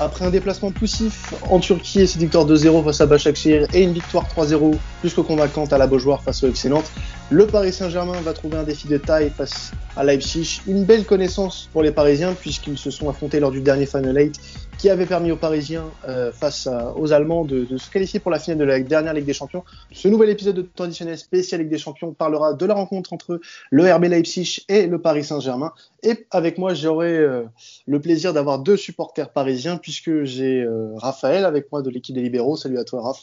Après 0.00 0.24
un 0.24 0.30
déplacement 0.30 0.70
poussif 0.70 1.34
en 1.50 1.58
Turquie 1.58 2.02
et 2.02 2.06
cette 2.06 2.20
victoire 2.20 2.46
2-0 2.46 2.84
face 2.84 3.00
à 3.00 3.06
Başakşehir 3.06 3.66
et 3.74 3.82
une 3.82 3.92
victoire 3.92 4.28
3-0 4.28 4.76
plus 5.00 5.12
que 5.12 5.20
convaincante 5.20 5.72
à 5.72 5.78
la 5.78 5.88
Beaujoire 5.88 6.22
face 6.22 6.44
au 6.44 6.46
FC 6.46 6.68
Nantes, 6.68 6.88
le 7.30 7.48
Paris 7.48 7.72
Saint-Germain 7.72 8.20
va 8.20 8.32
trouver 8.32 8.58
un 8.58 8.62
défi 8.62 8.86
de 8.86 8.96
taille 8.96 9.30
face 9.30 9.72
à 9.96 10.04
Leipzig. 10.04 10.60
Une 10.68 10.84
belle 10.84 11.04
connaissance 11.04 11.68
pour 11.72 11.82
les 11.82 11.90
Parisiens 11.90 12.34
puisqu'ils 12.34 12.78
se 12.78 12.92
sont 12.92 13.08
affrontés 13.08 13.40
lors 13.40 13.50
du 13.50 13.60
dernier 13.60 13.86
Final 13.86 14.16
8 14.16 14.40
qui 14.78 14.88
avait 14.88 15.06
permis 15.06 15.32
aux 15.32 15.36
Parisiens 15.36 15.86
euh, 16.06 16.30
face 16.30 16.68
aux 16.96 17.12
Allemands 17.12 17.44
de, 17.44 17.64
de, 17.64 17.76
se 17.76 17.90
qualifier 17.90 18.20
pour 18.20 18.30
la 18.30 18.38
finale 18.38 18.58
de 18.58 18.64
la 18.64 18.78
dernière 18.78 19.12
Ligue 19.12 19.24
des 19.24 19.34
Champions. 19.34 19.64
Ce 19.90 20.06
nouvel 20.06 20.30
épisode 20.30 20.54
de 20.54 20.62
traditionnel 20.62 21.18
spécial 21.18 21.60
Ligue 21.60 21.70
des 21.70 21.78
Champions 21.78 22.12
parlera 22.12 22.54
de 22.54 22.64
la 22.64 22.74
rencontre 22.74 23.12
entre 23.12 23.40
le 23.70 23.92
RB 23.92 24.04
Leipzig 24.04 24.60
et 24.68 24.86
le 24.86 25.00
Paris 25.00 25.24
Saint-Germain. 25.24 25.72
Et 26.04 26.26
avec 26.30 26.58
moi, 26.58 26.74
j'aurai 26.74 27.18
euh, 27.18 27.42
le 27.86 28.00
plaisir 28.00 28.32
d'avoir 28.32 28.60
deux 28.60 28.76
supporters 28.76 29.30
parisiens 29.30 29.78
puisque 29.88 30.24
j'ai 30.24 30.60
euh, 30.60 30.94
Raphaël 30.96 31.46
avec 31.46 31.72
moi 31.72 31.80
de 31.80 31.88
l'équipe 31.88 32.14
des 32.14 32.20
Libéraux. 32.20 32.56
Salut 32.56 32.76
à 32.76 32.84
toi, 32.84 33.00
Raph. 33.00 33.22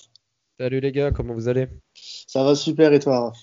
Salut 0.59 0.79
les 0.79 0.91
gars, 0.91 1.11
comment 1.11 1.35
vous 1.35 1.47
allez? 1.47 1.67
Ça 1.93 2.43
va 2.43 2.55
super 2.55 2.91
et 2.91 2.97
toi, 2.97 3.19
Raph? 3.19 3.37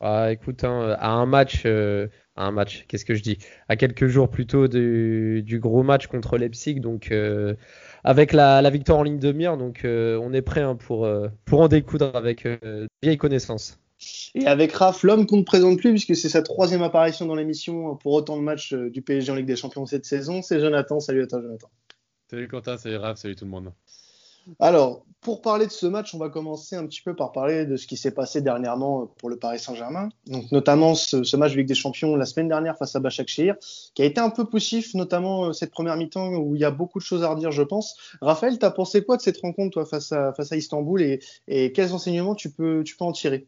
Ah, 0.00 0.32
écoute, 0.32 0.64
hein, 0.64 0.96
à 0.98 1.10
un 1.10 1.26
match, 1.26 1.64
euh, 1.66 2.08
à 2.34 2.46
un 2.46 2.50
match, 2.50 2.86
qu'est-ce 2.88 3.04
que 3.04 3.14
je 3.14 3.22
dis? 3.22 3.36
À 3.68 3.76
quelques 3.76 4.06
jours 4.06 4.30
plutôt 4.30 4.68
du, 4.68 5.42
du 5.42 5.60
gros 5.60 5.82
match 5.82 6.06
contre 6.06 6.38
Leipzig, 6.38 6.80
donc 6.80 7.12
avec 8.04 8.32
la, 8.32 8.62
la, 8.62 8.70
victoire 8.70 9.00
en 9.00 9.02
ligne 9.02 9.18
de 9.18 9.32
mire, 9.32 9.58
donc 9.58 9.82
on 9.84 10.32
est 10.32 10.42
prêt 10.42 10.62
hein, 10.62 10.74
pour, 10.74 11.06
pour 11.44 11.60
en 11.60 11.68
découdre 11.68 12.16
avec 12.16 12.48
vieilles 13.02 13.18
connaissances. 13.18 13.78
Et 14.34 14.46
avec 14.46 14.72
Raph, 14.72 15.02
l'homme 15.02 15.26
qu'on 15.26 15.36
ne 15.36 15.42
présente 15.42 15.78
plus, 15.78 15.90
puisque 15.90 16.16
c'est 16.16 16.30
sa 16.30 16.42
troisième 16.42 16.82
apparition 16.82 17.26
dans 17.26 17.34
l'émission 17.34 17.96
pour 17.96 18.12
autant 18.14 18.36
de 18.38 18.42
matchs 18.42 18.72
euh, 18.72 18.90
du 18.90 19.02
PSG 19.02 19.30
en 19.30 19.34
Ligue 19.34 19.46
des 19.46 19.56
Champions 19.56 19.84
cette 19.84 20.06
saison, 20.06 20.40
c'est 20.40 20.58
Jonathan. 20.58 21.00
Salut 21.00 21.22
à 21.22 21.26
toi, 21.26 21.40
Jonathan. 21.42 21.70
Salut 22.32 22.48
Quentin, 22.48 22.78
salut 22.78 22.96
Raph, 22.96 23.18
salut 23.18 23.36
tout 23.36 23.44
le 23.44 23.50
monde. 23.50 23.72
Alors, 24.58 25.04
pour 25.20 25.42
parler 25.42 25.66
de 25.66 25.70
ce 25.70 25.84
match, 25.84 26.14
on 26.14 26.18
va 26.18 26.30
commencer 26.30 26.74
un 26.74 26.86
petit 26.86 27.02
peu 27.02 27.14
par 27.14 27.30
parler 27.30 27.66
de 27.66 27.76
ce 27.76 27.86
qui 27.86 27.98
s'est 27.98 28.10
passé 28.10 28.40
dernièrement 28.40 29.06
pour 29.18 29.28
le 29.28 29.36
Paris 29.36 29.58
Saint-Germain. 29.58 30.08
Donc, 30.28 30.50
notamment 30.50 30.94
ce, 30.94 31.36
match 31.36 31.54
Ligue 31.54 31.68
des 31.68 31.74
Champions 31.74 32.16
la 32.16 32.24
semaine 32.24 32.48
dernière 32.48 32.78
face 32.78 32.96
à 32.96 33.00
Başakşehir, 33.00 33.56
qui 33.94 34.00
a 34.00 34.06
été 34.06 34.18
un 34.18 34.30
peu 34.30 34.46
poussif, 34.46 34.94
notamment 34.94 35.48
euh, 35.48 35.52
cette 35.52 35.72
première 35.72 35.98
mi-temps 35.98 36.32
où 36.36 36.56
il 36.56 36.62
y 36.62 36.64
a 36.64 36.70
beaucoup 36.70 37.00
de 37.00 37.04
choses 37.04 37.22
à 37.22 37.28
redire, 37.28 37.50
je 37.50 37.62
pense. 37.62 37.98
Raphaël, 38.22 38.58
t'as 38.58 38.70
pensé 38.70 39.04
quoi 39.04 39.18
de 39.18 39.22
cette 39.22 39.42
rencontre, 39.42 39.74
toi, 39.74 39.84
face 39.84 40.12
à, 40.12 40.56
Istanbul 40.56 41.02
et, 41.02 41.72
quels 41.72 41.92
enseignements 41.92 42.34
tu 42.34 42.48
peux 42.48 42.82
en 43.00 43.12
tirer? 43.12 43.46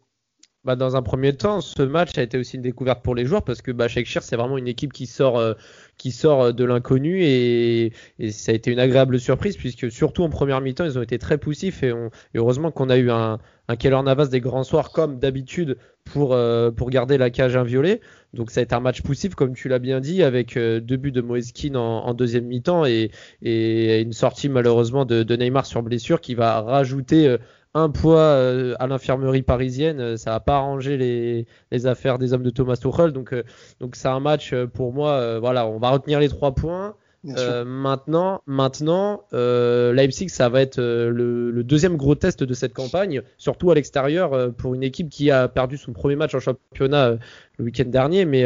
Bah, 0.65 0.77
dans 0.77 0.97
un 0.97 1.03
premier 1.03 1.37
temps, 1.37 1.61
ce 1.61 1.83
match 1.83 2.17
a 2.17 2.23
été 2.23 2.39
aussi 2.39 2.57
une 2.57 2.63
découverte 2.63 3.03
pour 3.03 3.15
les 3.15 3.27
joueurs 3.27 3.43
parce 3.43 3.61
que 3.61 3.71
bah, 3.71 3.87
c'est 3.89 4.37
vraiment 4.37 4.57
une 4.57 4.67
équipe 4.67 4.95
qui 4.95 5.07
sort, 5.07 5.39
euh, 5.39 5.53
qui 5.99 6.11
sort 6.11 6.43
euh, 6.43 6.53
de 6.53 6.65
l'inconnu 6.65 7.23
et, 7.23 7.93
et, 8.19 8.31
ça 8.31 8.53
a 8.53 8.55
été 8.55 8.71
une 8.71 8.79
agréable 8.79 9.21
surprise 9.21 9.59
puisque 9.59 9.91
surtout 9.91 10.23
en 10.23 10.31
première 10.31 10.63
mi-temps, 10.63 10.87
ils 10.87 10.99
ont 10.99 11.03
été 11.03 11.19
très 11.19 11.37
poussifs 11.37 11.83
et, 11.83 11.93
on, 11.93 12.07
et 12.33 12.39
heureusement 12.39 12.71
qu'on 12.71 12.89
a 12.89 12.97
eu 12.97 13.11
un, 13.11 13.41
un 13.69 13.77
Keller 13.77 14.01
Navas 14.03 14.29
des 14.29 14.41
grands 14.41 14.65
soirs 14.65 14.91
comme 14.91 15.19
d'habitude 15.19 15.77
pour, 16.05 16.33
euh, 16.33 16.71
pour 16.71 16.89
garder 16.89 17.19
la 17.19 17.29
cage 17.29 17.57
inviolée. 17.57 18.01
Donc 18.33 18.51
ça 18.51 18.61
a 18.61 18.63
été 18.63 18.75
un 18.75 18.81
match 18.81 19.03
poussif 19.03 19.35
comme 19.35 19.55
tu 19.55 19.69
l'as 19.69 19.79
bien 19.79 20.01
dit 20.01 20.23
avec 20.23 20.57
deux 20.57 20.97
buts 20.97 21.13
de 21.13 21.21
Moeskin 21.21 21.75
en, 21.75 22.07
en 22.07 22.15
deuxième 22.15 22.47
mi-temps 22.47 22.87
et, 22.87 23.11
et, 23.43 24.01
une 24.01 24.15
sortie 24.15 24.49
malheureusement 24.49 25.05
de, 25.05 25.23
de 25.23 25.37
Neymar 25.37 25.67
sur 25.67 25.83
blessure 25.83 26.23
qui 26.23 26.35
va 26.35 26.63
rajouter 26.63 27.37
un 27.75 27.91
poids 27.91 28.21
euh, 28.21 28.75
à 28.79 28.87
l'infirmerie 28.87 29.43
parisienne, 29.43 30.01
euh, 30.01 30.17
ça 30.17 30.31
n'a 30.31 30.41
pas 30.41 30.57
arrangé 30.57 30.97
les, 30.97 31.47
les, 31.73 31.87
affaires 31.87 32.19
des 32.19 32.33
hommes 32.33 32.45
de 32.45 32.51
Thomas 32.51 32.77
Tuchel. 32.77 33.11
Donc, 33.11 33.33
euh, 33.33 33.43
donc 33.81 33.97
c'est 33.97 34.09
un 34.09 34.21
match 34.21 34.55
pour 34.73 34.93
moi. 34.93 35.39
voilà, 35.41 35.67
on 35.67 35.79
va 35.79 35.91
retenir 35.91 36.21
les 36.21 36.29
trois 36.29 36.55
points. 36.55 36.95
maintenant, 37.25 38.43
maintenant, 38.47 39.23
Leipzig, 39.33 40.29
ça 40.29 40.49
va 40.49 40.61
être 40.61 40.79
le, 40.79 41.51
le, 41.51 41.65
deuxième 41.65 41.97
gros 41.97 42.15
test 42.15 42.45
de 42.45 42.55
cette 42.55 42.75
campagne, 42.75 43.23
surtout 43.39 43.71
à 43.71 43.75
l'extérieur 43.75 44.53
pour 44.55 44.75
une 44.75 44.83
équipe 44.83 45.09
qui 45.09 45.31
a 45.31 45.49
perdu 45.49 45.77
son 45.77 45.93
premier 45.93 46.17
match 46.17 46.35
en 46.35 46.41
championnat 46.41 47.17
le 47.59 47.65
week-end 47.65 47.87
dernier. 47.87 48.25
Mais, 48.25 48.45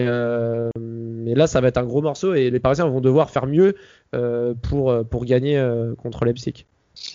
mais 0.79 1.35
là, 1.35 1.47
ça 1.47 1.61
va 1.61 1.69
être 1.69 1.79
un 1.79 1.85
gros 1.85 2.03
morceau 2.03 2.35
et 2.35 2.51
les 2.51 2.61
Parisiens 2.61 2.87
vont 2.87 3.01
devoir 3.01 3.31
faire 3.31 3.47
mieux 3.47 3.75
pour, 4.63 5.05
pour 5.07 5.25
gagner 5.25 5.61
contre 5.99 6.25
Leipzig. 6.25 6.65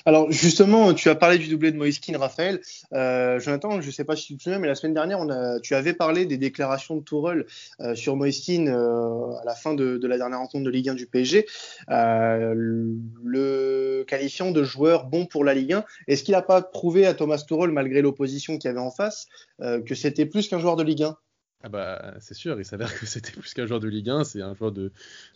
Alors 0.06 0.32
justement, 0.32 0.94
tu 0.94 1.10
as 1.10 1.16
parlé 1.16 1.38
du 1.38 1.48
doublé 1.48 1.72
de 1.72 1.78
Moïskine, 1.78 2.18
Raphaël. 2.18 2.60
Euh, 2.94 3.40
Jonathan, 3.40 3.82
je 3.82 3.88
ne 3.88 3.92
sais 3.92 4.04
pas 4.04 4.16
si 4.16 4.28
tu 4.28 4.38
te 4.38 4.44
souviens, 4.44 4.60
mais 4.60 4.68
la 4.68 4.76
semaine 4.76 4.94
dernière, 4.94 5.20
tu 5.62 5.76
avais 5.76 5.94
parlé 5.94 6.26
des 6.26 6.38
déclarations 6.38 6.98
de 6.98 7.02
Tourelle 7.02 7.46
euh, 7.80 7.96
sur 7.96 8.16
Moïskine 8.16 8.70
euh, 8.70 9.36
à 9.42 9.46
la 9.46 9.56
fin 9.56 9.74
de, 9.74 10.00
la 10.06 10.18
dernière 10.18 10.40
rencontre 10.40 10.66
de 10.66 10.70
Ligue 10.70 10.90
1 10.90 10.96
du 10.96 11.08
PSG, 11.08 11.46
le 11.88 14.04
qualifiant 14.08 14.52
de 14.52 14.64
joueur 14.64 15.06
bon 15.06 15.26
pour 15.26 15.44
la 15.44 15.54
Ligue 15.54 15.74
1. 15.74 15.86
Est-ce 16.08 16.24
qu'il 16.24 16.34
n'a 16.34 16.42
pas 16.42 16.62
prouvé 16.62 17.06
à 17.06 17.14
Thomas 17.14 17.44
Tourelle, 17.48 17.72
malgré 17.72 18.02
l'opposition 18.02 18.58
qu'il 18.58 18.70
y 18.70 18.72
avait 18.72 18.80
en 18.80 18.92
face, 18.92 19.28
que 19.60 19.96
c'était 19.96 20.26
plus 20.26 20.48
qu'un 20.48 20.60
joueur 20.60 20.76
de 20.76 20.84
Ligue 20.84 21.04
1 21.04 21.18
ah 21.66 21.70
bah, 21.70 22.16
c'est 22.20 22.34
sûr, 22.34 22.60
il 22.60 22.66
s'avère 22.66 22.94
que 23.00 23.06
c'était 23.06 23.32
plus 23.32 23.54
qu'un 23.54 23.66
joueur 23.66 23.80
de 23.80 23.88
Ligue 23.88 24.10
1, 24.10 24.26
c'est 24.26 24.42
un 24.42 24.54
joueur 24.54 24.74
de, 24.74 24.92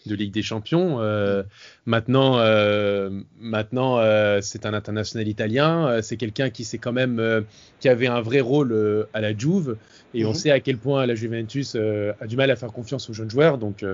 de 0.05 0.15
Ligue 0.15 0.33
des 0.33 0.41
Champions. 0.41 0.99
Euh, 0.99 1.41
maintenant, 1.85 2.38
euh, 2.39 3.21
maintenant 3.39 3.99
euh, 3.99 4.39
c'est 4.41 4.65
un 4.65 4.73
international 4.73 5.25
italien, 5.25 5.88
euh, 5.88 6.01
c'est 6.01 6.17
quelqu'un 6.17 6.49
qui 6.49 6.65
s'est 6.65 6.79
quand 6.79 6.91
même, 6.91 7.19
euh, 7.19 7.43
qui 7.79 7.88
avait 7.88 8.07
un 8.07 8.19
vrai 8.19 8.41
rôle 8.41 8.73
euh, 8.73 9.05
à 9.13 9.21
la 9.21 9.38
Juve, 9.38 9.77
et 10.13 10.25
on 10.25 10.29
mhm. 10.29 10.35
sait 10.35 10.51
à 10.51 10.59
quel 10.59 10.77
point 10.77 11.05
la 11.05 11.15
Juventus 11.15 11.75
a 11.75 12.27
du 12.27 12.35
mal 12.35 12.51
à 12.51 12.57
faire 12.57 12.73
confiance 12.73 13.09
aux 13.09 13.13
jeunes 13.13 13.29
joueurs. 13.29 13.57
Donc, 13.57 13.85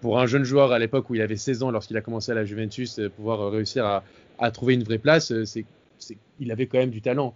pour 0.00 0.18
un 0.18 0.26
jeune 0.26 0.44
joueur 0.44 0.72
à 0.72 0.78
l'époque 0.78 1.10
où 1.10 1.14
il 1.14 1.20
avait 1.20 1.36
16 1.36 1.62
ans, 1.62 1.70
lorsqu'il 1.70 1.96
a 1.98 2.00
commencé 2.00 2.32
à 2.32 2.34
la 2.34 2.46
Juventus, 2.46 3.00
pouvoir 3.16 3.50
réussir 3.50 3.84
à, 3.84 4.02
à, 4.38 4.50
trouver 4.50 4.74
une 4.74 4.84
vraie 4.84 4.98
place, 4.98 5.32
c'est, 5.44 5.66
il 6.40 6.52
avait 6.52 6.66
quand 6.66 6.78
même 6.78 6.90
du 6.90 7.02
talent. 7.02 7.34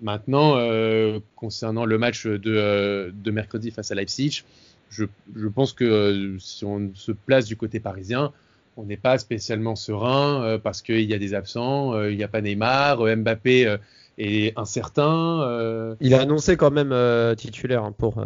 Maintenant, 0.00 0.56
euh, 0.56 1.18
concernant 1.34 1.84
le 1.84 1.98
match 1.98 2.26
de, 2.26 2.40
euh, 2.46 3.10
de, 3.12 3.30
mercredi 3.30 3.70
face 3.70 3.90
à 3.90 3.94
Leipzig, 3.94 4.44
je, 4.90 5.04
je 5.34 5.48
pense 5.48 5.72
que 5.72 5.84
euh, 5.84 6.38
si 6.38 6.64
on 6.64 6.90
se 6.94 7.12
place 7.12 7.46
du 7.46 7.56
côté 7.56 7.80
parisien, 7.80 8.32
on 8.76 8.84
n'est 8.84 8.96
pas 8.96 9.18
spécialement 9.18 9.74
serein 9.74 10.58
parce 10.62 10.82
qu'il 10.82 11.02
y 11.02 11.12
a 11.12 11.18
des 11.18 11.34
absents, 11.34 12.00
il 12.04 12.16
n'y 12.16 12.22
a 12.22 12.28
pas 12.28 12.40
Neymar, 12.40 13.04
Mbappé 13.16 13.76
est 14.18 14.56
incertain. 14.56 15.96
il 16.00 16.14
a 16.14 16.20
annoncé 16.20 16.56
quand 16.56 16.70
même 16.70 16.94
titulaire 17.34 17.82
hein, 17.82 17.92
pour, 17.98 18.24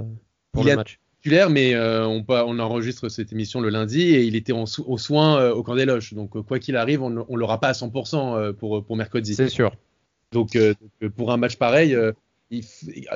pour 0.53 0.63
il 0.63 0.69
le 0.69 0.77
match. 0.77 1.01
Titulaire, 1.23 1.49
mais 1.49 1.75
on, 1.75 2.23
on, 2.29 2.59
enregistre 2.59 3.09
cette 3.09 3.33
émission 3.33 3.63
le 3.63 3.71
lundi 3.71 4.03
et 4.03 4.25
il 4.25 4.37
était 4.37 4.53
en, 4.53 4.65
aux 4.87 4.99
soins 4.99 5.49
au 5.53 5.63
camp 5.63 5.75
des 5.75 5.87
loges. 5.87 6.13
Donc 6.13 6.39
quoi 6.43 6.59
qu'il 6.59 6.77
arrive, 6.77 7.03
on 7.03 7.09
ne 7.09 7.37
l'aura 7.39 7.59
pas 7.59 7.69
à 7.69 7.73
100% 7.73 8.53
pour, 8.53 8.85
pour 8.85 8.97
mercredi. 8.99 9.35
C'est 9.35 9.49
sûr. 9.49 9.73
Donc, 10.33 10.57
euh, 10.57 10.75
euh, 11.03 11.11
pour 11.11 11.31
un 11.31 11.37
match 11.37 11.57
pareil, 11.57 11.95
euh, 11.95 12.13
il, 12.51 12.65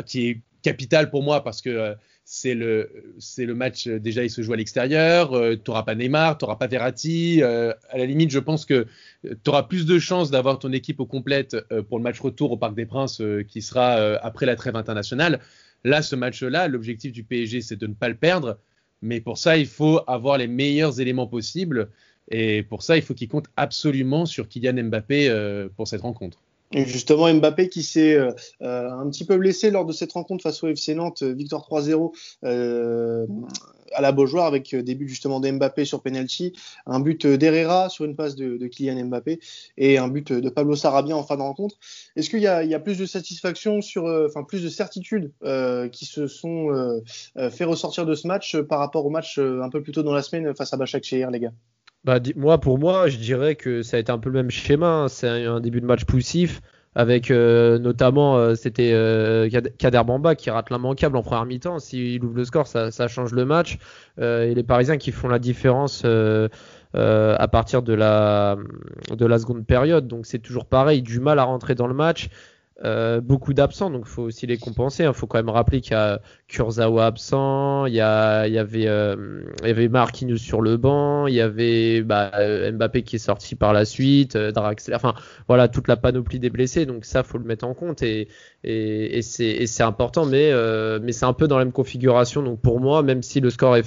qui 0.07 0.29
est 0.29 0.41
capital 0.63 1.11
pour 1.11 1.23
moi 1.23 1.43
parce 1.45 1.63
que 1.63 1.95
c'est 2.25 2.55
le 2.55 3.15
c'est 3.21 3.45
le 3.45 3.55
match 3.55 3.87
déjà 3.87 4.25
il 4.25 4.31
se 4.31 4.43
joue 4.43 4.53
à 4.53 4.57
l'extérieur 4.57 5.31
tu 5.31 5.71
n'auras 5.71 5.85
pas 5.85 5.95
Neymar 5.95 6.39
tu 6.39 6.45
n'auras 6.45 6.57
pas 6.57 6.67
Verratti 6.67 7.41
à 7.41 7.99
la 7.99 8.05
limite 8.05 8.33
je 8.33 8.41
pense 8.41 8.65
que 8.65 8.87
tu 9.23 9.49
auras 9.51 9.63
plus 9.63 9.87
de 9.87 10.01
chances 10.01 10.33
d'avoir 10.33 10.59
ton 10.59 10.73
équipe 10.73 10.99
au 10.99 11.07
complète 11.07 11.57
pour 11.89 11.99
le 11.99 12.03
match 12.03 12.19
retour 12.19 12.51
au 12.51 12.57
Parc 12.57 12.75
des 12.75 12.87
Princes 12.87 13.23
qui 13.47 13.63
sera 13.63 14.17
après 14.17 14.45
la 14.45 14.57
trêve 14.57 14.75
internationale. 14.75 15.39
Là 15.85 16.03
ce 16.03 16.17
match 16.17 16.43
là 16.43 16.67
l'objectif 16.67 17.13
du 17.13 17.23
PSG 17.23 17.61
c'est 17.61 17.77
de 17.77 17.87
ne 17.87 17.95
pas 17.95 18.09
le 18.09 18.17
perdre. 18.17 18.59
Mais 19.03 19.21
pour 19.21 19.39
ça 19.39 19.57
il 19.57 19.67
faut 19.69 20.01
avoir 20.09 20.37
les 20.37 20.49
meilleurs 20.49 21.01
éléments 21.01 21.29
possibles. 21.29 21.91
Et 22.29 22.65
pour 22.65 22.83
ça 22.83 22.97
il 22.97 23.03
faut 23.03 23.15
qu'il 23.15 23.29
compte 23.29 23.47
absolument 23.57 24.27
sur 24.27 24.49
Kylian 24.49 24.83
Mbappé 24.85 25.69
pour 25.77 25.87
cette 25.87 26.01
rencontre 26.01 26.41
justement, 26.73 27.33
Mbappé 27.33 27.69
qui 27.69 27.83
s'est 27.83 28.15
euh, 28.15 28.33
euh, 28.63 28.91
un 28.91 29.09
petit 29.11 29.25
peu 29.25 29.37
blessé 29.37 29.71
lors 29.71 29.85
de 29.85 29.93
cette 29.93 30.13
rencontre 30.13 30.43
face 30.43 30.63
au 30.63 30.69
FC 30.69 30.95
Nantes, 30.95 31.23
euh, 31.23 31.33
victoire 31.33 31.63
3-0 31.63 32.13
euh, 32.45 33.27
à 33.93 34.01
la 34.01 34.13
Beaujoire 34.13 34.47
avec 34.47 34.75
des 34.75 34.95
buts 34.95 35.09
justement 35.09 35.41
d'Mbappé 35.41 35.85
sur 35.85 36.03
penalty, 36.03 36.53
un 36.87 37.01
but 37.01 37.27
d'Herrera 37.27 37.89
sur 37.89 38.05
une 38.05 38.17
passe 38.17 38.35
de, 38.35 38.67
Kylian 38.67 39.07
Mbappé 39.07 39.39
et 39.79 39.97
un 39.97 40.09
but 40.09 40.33
de 40.33 40.49
Pablo 40.51 40.75
Sarabia 40.75 41.17
en 41.17 41.23
fin 41.23 41.37
de 41.37 41.43
rencontre. 41.43 41.77
Est-ce 42.17 42.29
qu'il 42.29 42.41
y, 42.41 42.47
a 42.47 42.81
plus 42.81 42.99
de 42.99 43.07
satisfaction 43.07 43.81
sur, 43.81 44.05
plus 44.49 44.63
de 44.63 44.69
certitude 44.69 45.33
qui 45.93 46.05
se 46.05 46.27
sont 46.27 47.01
fait 47.51 47.65
ressortir 47.65 48.05
de 48.07 48.15
ce 48.15 48.27
match 48.27 48.57
par 48.63 48.81
rapport 48.81 49.07
au 49.07 49.11
match 49.11 49.39
un 49.39 49.71
peu 49.71 49.83
plus 49.83 49.93
tôt 49.93 50.03
dans 50.03 50.15
la 50.15 50.23
semaine 50.23 50.55
face 50.55 50.75
à 50.75 50.77
Bachak 50.77 51.11
hier, 51.11 51.31
les 51.31 51.41
gars? 51.41 51.53
Bah, 52.07 52.21
moi, 52.37 52.59
pour 52.59 52.79
moi, 52.79 53.09
je 53.09 53.17
dirais 53.17 53.57
que 53.57 53.83
ça 53.83 53.97
a 53.97 54.01
été 54.01 54.13
un 54.13 54.19
peu 54.19 54.31
le 54.31 54.37
même 54.37 54.51
schéma. 54.51 54.87
Hein. 54.87 55.09
C'est 55.09 55.29
un, 55.29 55.59
début 55.59 55.81
de 55.81 55.87
match 55.87 56.05
poussif 56.05 56.63
avec 56.95 57.31
euh, 57.31 57.79
notamment 57.79 58.39
euh, 58.39 58.55
c'était 58.55 58.93
euh, 58.95 59.51
Kader 59.77 60.03
Bamba 60.07 60.35
qui 60.35 60.49
rate 60.49 60.71
l'immanquable 60.71 61.17
en 61.17 61.23
première 61.23 61.45
mi-temps. 61.45 61.81
S'il 61.81 62.25
ouvre 62.25 62.37
le 62.37 62.45
score, 62.45 62.69
ça, 62.69 62.93
ça 62.93 63.09
change 63.09 63.33
le 63.33 63.45
match. 63.45 63.79
Euh, 64.21 64.45
et 64.45 64.55
les 64.55 64.63
Parisiens 64.63 64.99
qui 64.99 65.11
font 65.11 65.27
la 65.27 65.41
différence 65.41 66.03
euh, 66.05 66.49
à 66.95 67.49
partir 67.49 67.83
de 67.83 67.93
la 67.93 68.57
de 69.11 69.27
la 69.27 69.39
seconde 69.41 69.67
période. 69.67 70.07
Donc 70.07 70.27
c'est 70.27 70.39
toujours 70.39 70.67
pareil, 70.67 71.03
du 71.03 71.19
mal 71.19 71.41
à 71.41 71.45
rentrer 71.45 71.75
dans 71.75 71.89
le 71.89 71.95
match. 71.95 72.29
Euh, 72.85 73.23
beaucoup 73.23 73.55
d'absents, 73.55 73.89
donc 73.89 74.03
il 74.05 74.11
faut 74.11 74.23
aussi 74.25 74.47
les 74.47 74.59
compenser. 74.59 75.05
Il 75.05 75.07
hein. 75.07 75.13
faut 75.15 75.27
quand 75.27 75.39
même 75.39 75.49
rappeler 75.49 75.81
qu'il 75.81 75.93
y 75.93 75.95
a 75.95 76.21
Kurzawa 76.47 77.07
absent, 77.07 77.87
il 77.87 77.95
y, 77.95 78.01
a, 78.01 78.47
il 78.47 78.53
y 78.53 78.59
avait, 78.59 78.87
euh, 78.87 79.45
il 79.63 79.69
y 79.69 79.71
avait 79.71 79.89
Marquinhos 79.89 80.37
sur 80.37 80.61
le 80.61 80.77
banc, 80.77 81.27
il 81.27 81.35
y 81.35 81.41
avait 81.41 82.03
bah, 82.03 82.31
euh, 82.35 82.71
Mbappé 82.73 83.03
qui 83.03 83.17
est 83.17 83.19
sorti 83.19 83.55
par 83.55 83.73
la 83.73 83.87
suite, 83.87 84.37
Draxler, 84.37 84.95
enfin 84.95 85.15
voilà 85.49 85.69
toute 85.69 85.89
la 85.89 85.97
panoplie 85.97 86.39
des 86.39 86.51
blessés. 86.51 86.85
Donc 86.85 87.07
ça, 87.07 87.23
faut 87.23 87.39
le 87.39 87.45
mettre 87.45 87.67
en 87.67 87.73
compte 87.73 88.03
et, 88.03 88.29
et, 88.63 89.19
et 89.19 89.23
c'est 89.23 89.83
important, 89.83 90.27
mais, 90.27 90.53
mais 91.01 91.13
c'est 91.13 91.27
un 91.27 91.33
peu 91.33 91.49
dans 91.49 91.59
la 91.59 91.65
même 91.65 91.73
configuration. 91.73 92.43
Donc 92.43 92.61
pour 92.61 92.81
moi, 92.81 93.03
même 93.03 93.23
si 93.23 93.41
le 93.41 93.49
score 93.49 93.77
est, 93.77 93.87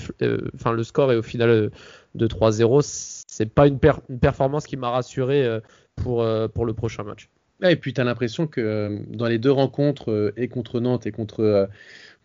enfin 0.56 0.72
le 0.72 0.84
score 0.84 1.12
est 1.12 1.18
au 1.18 1.22
final 1.22 1.70
de 2.16 2.28
3-0, 2.28 2.82
c'est 3.28 3.54
pas 3.54 3.68
une, 3.68 3.78
une, 4.10 4.20
performance 4.20 4.66
qui 4.66 4.78
m'a 4.78 4.90
rassuré 4.90 5.60
pour, 5.96 6.26
pour 6.54 6.66
le 6.66 6.74
prochain 6.74 7.04
match 7.04 7.30
et 7.68 7.76
puis 7.76 7.94
tu 7.94 8.02
as 8.02 8.04
l'impression 8.04 8.48
que 8.48 8.62
euh, 8.62 9.00
dans 9.10 9.28
les 9.28 9.38
deux 9.38 9.52
rencontres, 9.52 10.12
euh, 10.12 10.34
et 10.38 10.48
contre 10.48 10.80
Nantes 10.80 11.06
et 11.06 11.12
contre, 11.12 11.42
euh, 11.42 11.66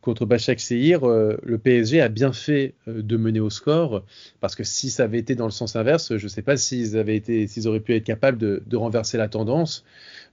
contre 0.00 0.26
Bachak 0.26 0.60
Seir, 0.60 1.00
le 1.06 1.56
PSG 1.56 2.02
a 2.02 2.10
bien 2.10 2.34
fait 2.34 2.74
de 2.86 3.16
mener 3.16 3.40
au 3.40 3.48
score, 3.48 4.04
parce 4.38 4.54
que 4.54 4.62
si 4.62 4.90
ça 4.90 5.04
avait 5.04 5.18
été 5.18 5.34
dans 5.34 5.46
le 5.46 5.50
sens 5.50 5.76
inverse, 5.76 6.18
je 6.18 6.22
ne 6.22 6.28
sais 6.28 6.42
pas 6.42 6.58
s'ils 6.58 6.98
auraient 6.98 7.80
pu 7.80 7.94
être 7.94 8.04
capables 8.04 8.36
de, 8.36 8.62
de 8.66 8.76
renverser 8.76 9.16
la 9.16 9.28
tendance. 9.28 9.82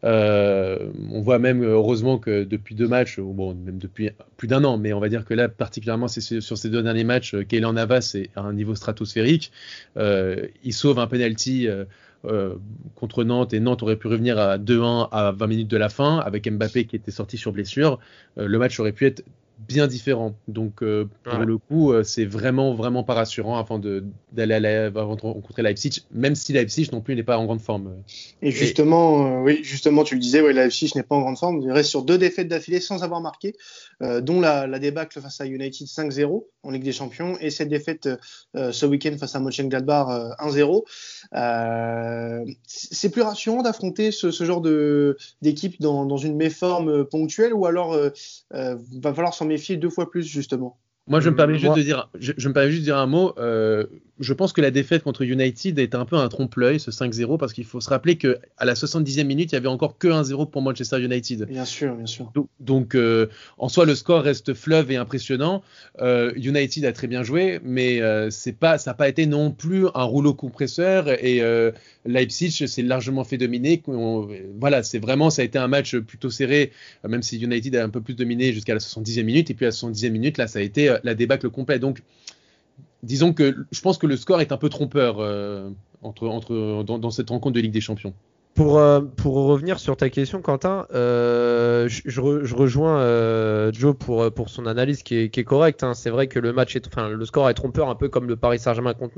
on 0.03 1.21
voit 1.21 1.39
même 1.39 1.63
heureusement 1.63 2.17
que 2.17 2.43
depuis 2.43 2.75
deux 2.75 2.89
matchs, 2.89 3.17
ou 3.17 3.31
bon 3.31 3.55
même 3.55 3.77
depuis 3.77 4.09
plus 4.35 4.49
d'un 4.49 4.65
an, 4.65 4.77
mais 4.77 4.91
on 4.91 4.99
va 4.99 5.07
dire 5.07 5.23
que 5.23 5.33
là 5.33 5.47
particulièrement 5.47 6.09
c'est 6.09 6.41
sur 6.41 6.57
ces 6.57 6.69
deux 6.69 6.83
derniers 6.83 7.05
matchs, 7.05 7.37
Kélan 7.47 7.71
Navas 7.71 8.11
est 8.15 8.29
à 8.35 8.41
un 8.41 8.51
niveau 8.51 8.75
stratosphérique. 8.75 9.53
il 9.95 10.73
sauve 10.73 10.99
un 10.99 11.07
penalty 11.07 11.69
euh, 12.25 12.55
contre 12.95 13.23
Nantes 13.23 13.53
et 13.53 13.59
Nantes 13.59 13.81
aurait 13.83 13.95
pu 13.95 14.07
revenir 14.07 14.37
à 14.37 14.57
2-1 14.57 15.09
à 15.11 15.31
20 15.31 15.47
minutes 15.47 15.67
de 15.67 15.77
la 15.77 15.89
fin 15.89 16.17
avec 16.17 16.49
Mbappé 16.49 16.85
qui 16.85 16.95
était 16.95 17.11
sorti 17.11 17.37
sur 17.37 17.51
blessure, 17.51 17.99
euh, 18.37 18.47
le 18.47 18.57
match 18.59 18.79
aurait 18.79 18.91
pu 18.91 19.05
être 19.07 19.23
bien 19.67 19.87
différent. 19.87 20.35
Donc 20.47 20.81
euh, 20.81 21.07
pour 21.23 21.39
le 21.39 21.57
coup, 21.57 21.91
euh, 21.91 22.03
c'est 22.03 22.25
vraiment 22.25 22.73
vraiment 22.73 23.03
pas 23.03 23.13
rassurant 23.13 23.57
avant 23.57 23.79
de 23.79 24.03
d'aller 24.31 24.53
avant 24.95 25.15
de 25.15 25.21
rencontrer 25.21 25.61
Leipzig, 25.61 26.03
même 26.11 26.35
si 26.35 26.53
Leipzig 26.53 26.89
non 26.91 27.01
plus 27.01 27.15
n'est 27.15 27.23
pas 27.23 27.37
en 27.37 27.45
grande 27.45 27.61
forme. 27.61 27.95
Et 28.41 28.51
justement, 28.51 29.39
euh, 29.39 29.43
oui, 29.43 29.59
justement, 29.63 30.03
tu 30.03 30.15
le 30.15 30.21
disais, 30.21 30.41
ouais, 30.41 30.53
Leipzig 30.53 30.91
n'est 30.95 31.03
pas 31.03 31.15
en 31.15 31.21
grande 31.21 31.37
forme. 31.37 31.61
Il 31.61 31.71
reste 31.71 31.89
sur 31.89 32.03
deux 32.03 32.17
défaites 32.17 32.47
d'affilée 32.47 32.79
sans 32.79 33.03
avoir 33.03 33.21
marqué, 33.21 33.55
dont 33.99 34.39
la, 34.39 34.67
la, 34.67 34.79
débâcle 34.79 35.21
face 35.21 35.41
à 35.41 35.45
United 35.45 35.87
5-0 35.87 36.45
en 36.63 36.71
Ligue 36.71 36.83
des 36.83 36.91
Champions 36.91 37.37
et 37.39 37.49
cette 37.49 37.69
défaite 37.69 38.09
ce 38.55 38.85
week-end 38.85 39.15
face 39.19 39.35
à 39.35 39.39
Mönchengladbach 39.39 40.07
1-0. 40.39 40.83
c'est 42.65 43.09
plus 43.09 43.21
rassurant 43.21 43.61
d'affronter 43.61 44.11
ce, 44.11 44.31
ce, 44.31 44.43
genre 44.43 44.61
de 44.61 45.17
d'équipe 45.41 45.79
dans, 45.79 46.05
dans 46.05 46.17
une 46.17 46.35
méforme 46.35 47.05
ponctuelle 47.05 47.53
ou 47.53 47.65
alors 47.67 47.95
va 48.51 49.13
falloir 49.13 49.33
s'en 49.33 49.50
méfier 49.51 49.77
deux 49.77 49.89
fois 49.89 50.09
plus, 50.09 50.25
justement. 50.25 50.79
Moi, 51.07 51.19
je 51.19 51.29
me 51.29 51.35
permets 51.35 51.57
juste 51.57 51.75
de 51.75 51.81
dire, 51.81 52.09
je, 52.17 52.47
me 52.47 52.53
permets 52.53 52.71
juste 52.71 52.83
de 52.83 52.85
dire 52.85 52.97
un 52.97 53.07
mot. 53.07 53.33
Euh, 53.37 53.85
je 54.21 54.33
pense 54.33 54.53
que 54.53 54.61
la 54.61 54.71
défaite 54.71 55.03
contre 55.03 55.23
United 55.23 55.79
est 55.79 55.95
un 55.95 56.05
peu 56.05 56.15
un 56.15 56.29
trompe-l'œil, 56.29 56.79
ce 56.79 56.91
5-0, 56.91 57.37
parce 57.37 57.53
qu'il 57.53 57.65
faut 57.65 57.81
se 57.81 57.89
rappeler 57.89 58.17
que 58.17 58.39
à 58.57 58.65
la 58.65 58.75
70e 58.75 59.23
minute, 59.25 59.51
il 59.51 59.55
y 59.55 59.57
avait 59.57 59.67
encore 59.67 59.97
que 59.97 60.07
1-0 60.07 60.49
pour 60.49 60.61
Manchester 60.61 61.01
United. 61.01 61.47
Bien 61.47 61.65
sûr, 61.65 61.95
bien 61.95 62.05
sûr. 62.05 62.31
Donc, 62.59 62.93
euh, 62.93 63.27
en 63.57 63.67
soi, 63.67 63.85
le 63.85 63.95
score 63.95 64.21
reste 64.21 64.53
fleuve 64.53 64.91
et 64.91 64.95
impressionnant. 64.95 65.63
Euh, 65.99 66.31
United 66.35 66.85
a 66.85 66.93
très 66.93 67.07
bien 67.07 67.23
joué, 67.23 67.59
mais 67.63 67.99
c'est 68.29 68.57
pas, 68.57 68.77
ça 68.77 68.91
n'a 68.91 68.95
pas 68.95 69.09
été 69.09 69.25
non 69.25 69.51
plus 69.51 69.87
un 69.95 70.03
rouleau 70.03 70.33
compresseur. 70.35 71.09
Et 71.09 71.41
Leipzig 72.05 72.67
s'est 72.67 72.83
largement 72.83 73.23
fait 73.23 73.37
dominer. 73.37 73.81
voilà, 74.59 74.83
c'est 74.83 74.99
vraiment, 74.99 75.31
ça 75.31 75.41
a 75.41 75.45
été 75.45 75.57
un 75.57 75.67
match 75.67 75.95
plutôt 75.97 76.29
serré, 76.29 76.71
même 77.07 77.23
si 77.23 77.39
United 77.39 77.75
a 77.75 77.83
un 77.83 77.89
peu 77.89 78.01
plus 78.01 78.13
dominé 78.13 78.53
jusqu'à 78.53 78.73
la 78.73 78.79
70e 78.79 79.23
minute. 79.23 79.49
Et 79.49 79.55
puis 79.55 79.65
à 79.65 79.69
la 79.69 79.75
70e 79.75 80.11
minute, 80.11 80.37
là, 80.37 80.47
ça 80.47 80.59
a 80.59 80.61
été 80.61 80.95
la 81.03 81.15
débâcle 81.15 81.49
complète. 81.49 81.81
Donc, 81.81 82.01
disons 83.03 83.33
que 83.33 83.65
je 83.71 83.81
pense 83.81 83.97
que 83.97 84.07
le 84.07 84.17
score 84.17 84.41
est 84.41 84.51
un 84.51 84.57
peu 84.57 84.69
trompeur 84.69 85.19
euh, 85.19 85.69
entre, 86.01 86.27
entre, 86.27 86.83
dans, 86.83 87.11
cette 87.11 87.29
rencontre 87.29 87.55
de 87.55 87.61
Ligue 87.61 87.71
des 87.71 87.81
Champions. 87.81 88.13
Pour, 88.53 88.79
euh, 88.79 88.99
pour 88.99 89.35
revenir 89.45 89.79
sur 89.79 89.95
ta 89.95 90.09
question, 90.09 90.41
Quentin, 90.41 90.85
euh, 90.93 91.87
je, 91.87 92.01
je, 92.05 92.55
rejoins 92.55 92.99
euh, 92.99 93.71
Joe 93.71 93.95
pour, 93.95 94.31
pour 94.33 94.49
son 94.49 94.65
analyse 94.65 95.03
qui 95.03 95.15
est, 95.15 95.29
qui 95.29 95.39
est 95.39 95.45
correcte. 95.45 95.83
Hein. 95.83 95.93
C'est 95.93 96.09
vrai 96.09 96.27
que 96.27 96.37
le 96.37 96.51
match 96.51 96.75
est, 96.75 96.85
enfin, 96.87 97.09
le 97.09 97.25
score 97.25 97.49
est 97.49 97.53
trompeur, 97.53 97.89
un 97.89 97.95
peu 97.95 98.09
comme 98.09 98.27
le 98.27 98.35
Paris 98.35 98.59
Saint-Germain 98.59 98.93
contre. 98.93 99.15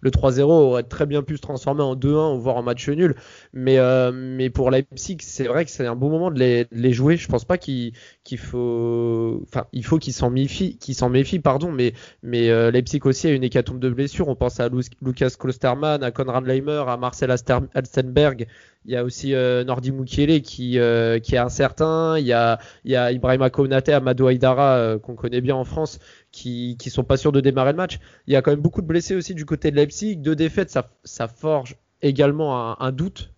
Le 0.00 0.10
3-0 0.10 0.42
aurait 0.42 0.82
très 0.84 1.06
bien 1.06 1.22
pu 1.22 1.36
se 1.36 1.42
transformer 1.42 1.82
en 1.82 1.96
2-1 1.96 2.38
voire 2.38 2.56
en 2.56 2.62
match 2.62 2.88
nul. 2.88 3.16
Mais, 3.52 3.78
euh, 3.78 4.12
mais 4.12 4.50
pour 4.50 4.70
Leipzig, 4.70 5.18
c'est 5.20 5.46
vrai 5.46 5.64
que 5.64 5.70
c'est 5.70 5.86
un 5.86 5.96
bon 5.96 6.08
moment 6.08 6.30
de 6.30 6.38
les, 6.38 6.64
de 6.64 6.68
les 6.72 6.92
jouer. 6.92 7.16
Je 7.16 7.28
pense 7.28 7.44
pas 7.44 7.58
qu'il 7.58 7.92
qu'il 8.24 8.38
faut, 8.38 9.42
enfin, 9.48 9.66
il 9.72 9.84
faut 9.84 9.98
qu'ils 9.98 10.12
s'en 10.12 10.30
méfient, 10.30 10.78
qu'ils 10.78 10.94
s'en 10.94 11.08
méfient, 11.08 11.40
pardon. 11.40 11.72
Mais, 11.72 11.94
mais 12.22 12.50
euh, 12.50 12.70
Leipzig 12.70 13.00
aussi 13.04 13.26
a 13.26 13.32
une 13.32 13.44
hécatombe 13.44 13.80
de 13.80 13.90
blessures. 13.90 14.28
On 14.28 14.36
pense 14.36 14.60
à 14.60 14.68
Lucas 15.02 15.30
Klostermann, 15.38 16.02
à 16.02 16.10
Konrad 16.10 16.46
Leimer, 16.46 16.84
à 16.86 16.96
Marcel 16.96 17.30
Alstenberg. 17.30 18.46
Il 18.88 18.92
y 18.92 18.96
a 18.96 19.04
aussi 19.04 19.34
euh, 19.34 19.64
Nordi 19.64 19.92
Mukiele 19.92 20.40
qui, 20.40 20.78
euh, 20.78 21.18
qui 21.18 21.34
est 21.34 21.38
incertain. 21.38 22.18
Il 22.18 22.24
y 22.24 22.32
a, 22.32 22.58
il 22.86 22.90
y 22.90 22.96
a 22.96 23.12
Ibrahima 23.12 23.50
Konate, 23.50 23.90
Amadou 23.90 24.28
Aïdara 24.28 24.76
euh, 24.76 24.98
qu'on 24.98 25.14
connaît 25.14 25.42
bien 25.42 25.56
en 25.56 25.64
France 25.64 25.98
qui, 26.32 26.74
qui 26.78 26.88
sont 26.88 27.04
pas 27.04 27.18
sûrs 27.18 27.30
de 27.30 27.40
démarrer 27.40 27.72
le 27.72 27.76
match. 27.76 27.98
Il 28.26 28.32
y 28.32 28.36
a 28.36 28.40
quand 28.40 28.50
même 28.50 28.62
beaucoup 28.62 28.80
de 28.80 28.86
blessés 28.86 29.14
aussi 29.14 29.34
du 29.34 29.44
côté 29.44 29.70
de 29.70 29.76
Leipzig. 29.76 30.16
Deux 30.16 30.34
défaites, 30.34 30.70
ça, 31.04 31.28
forge 31.28 31.76
également 32.00 32.80
un, 32.80 32.92
doute 32.92 33.30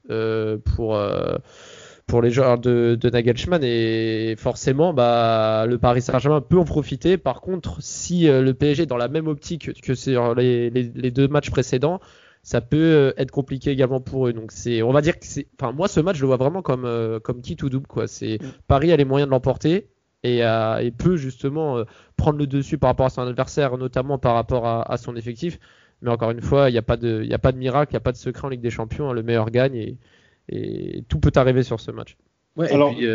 pour 0.76 0.96
pour 2.06 2.22
les 2.22 2.30
joueurs 2.30 2.58
de, 2.58 2.96
de, 3.00 3.10
Nagelsmann 3.10 3.62
et 3.64 4.36
forcément 4.36 4.92
bah, 4.92 5.64
le 5.66 5.78
Paris 5.78 6.02
Saint-Germain 6.02 6.42
peut 6.42 6.58
en 6.58 6.64
profiter. 6.64 7.18
Par 7.18 7.40
contre, 7.40 7.78
si 7.80 8.26
le 8.28 8.52
PSG 8.52 8.84
est 8.84 8.86
dans 8.86 8.96
la 8.96 9.08
même 9.08 9.26
optique 9.26 9.82
que 9.82 9.94
sur 9.94 10.36
les 10.36 10.70
deux 10.70 11.26
matchs 11.26 11.50
précédents, 11.50 12.00
ça 12.42 12.60
peut 12.60 12.76
euh, 12.76 13.12
être 13.16 13.30
compliqué 13.30 13.70
également 13.70 14.00
pour 14.00 14.28
eux. 14.28 14.32
Donc 14.32 14.52
c'est, 14.52 14.82
on 14.82 14.92
va 14.92 15.00
dire 15.02 15.18
que 15.18 15.26
c'est, 15.26 15.46
enfin 15.60 15.72
moi 15.72 15.88
ce 15.88 16.00
match 16.00 16.16
je 16.16 16.22
le 16.22 16.28
vois 16.28 16.36
vraiment 16.36 16.62
comme 16.62 16.84
euh, 16.84 17.20
comme 17.20 17.42
qui 17.42 17.56
ou 17.62 17.68
double 17.68 17.86
quoi. 17.86 18.06
C'est 18.06 18.38
mm. 18.40 18.46
Paris 18.66 18.92
a 18.92 18.96
les 18.96 19.04
moyens 19.04 19.28
de 19.28 19.30
l'emporter 19.30 19.88
et, 20.22 20.44
euh, 20.44 20.78
et, 20.78 20.90
peut 20.90 21.16
justement 21.16 21.82
prendre 22.16 22.38
le 22.38 22.46
dessus 22.46 22.78
par 22.78 22.90
rapport 22.90 23.06
à 23.06 23.10
son 23.10 23.22
adversaire, 23.22 23.78
notamment 23.78 24.18
par 24.18 24.34
rapport 24.34 24.66
à, 24.66 24.96
son 24.98 25.16
effectif. 25.16 25.58
Mais 26.02 26.10
encore 26.10 26.30
une 26.30 26.42
fois, 26.42 26.68
il 26.68 26.72
n'y 26.72 26.78
a 26.78 26.82
pas 26.82 26.96
de, 26.96 27.22
il 27.24 27.32
a 27.32 27.38
pas 27.38 27.52
de 27.52 27.58
miracle, 27.58 27.92
il 27.92 27.94
n'y 27.94 27.98
a 27.98 28.02
pas 28.02 28.12
de 28.12 28.18
secret 28.18 28.46
en 28.46 28.48
Ligue 28.48 28.60
des 28.60 28.70
Champions. 28.70 29.10
Hein. 29.10 29.12
le 29.14 29.22
meilleur 29.22 29.50
gagne 29.50 29.74
et, 29.74 29.96
et, 30.48 31.04
tout 31.08 31.20
peut 31.20 31.32
arriver 31.36 31.62
sur 31.62 31.80
ce 31.80 31.90
match. 31.90 32.16
Ouais, 32.56 32.70
Alors, 32.70 32.90
et 32.92 32.96
puis, 32.96 33.06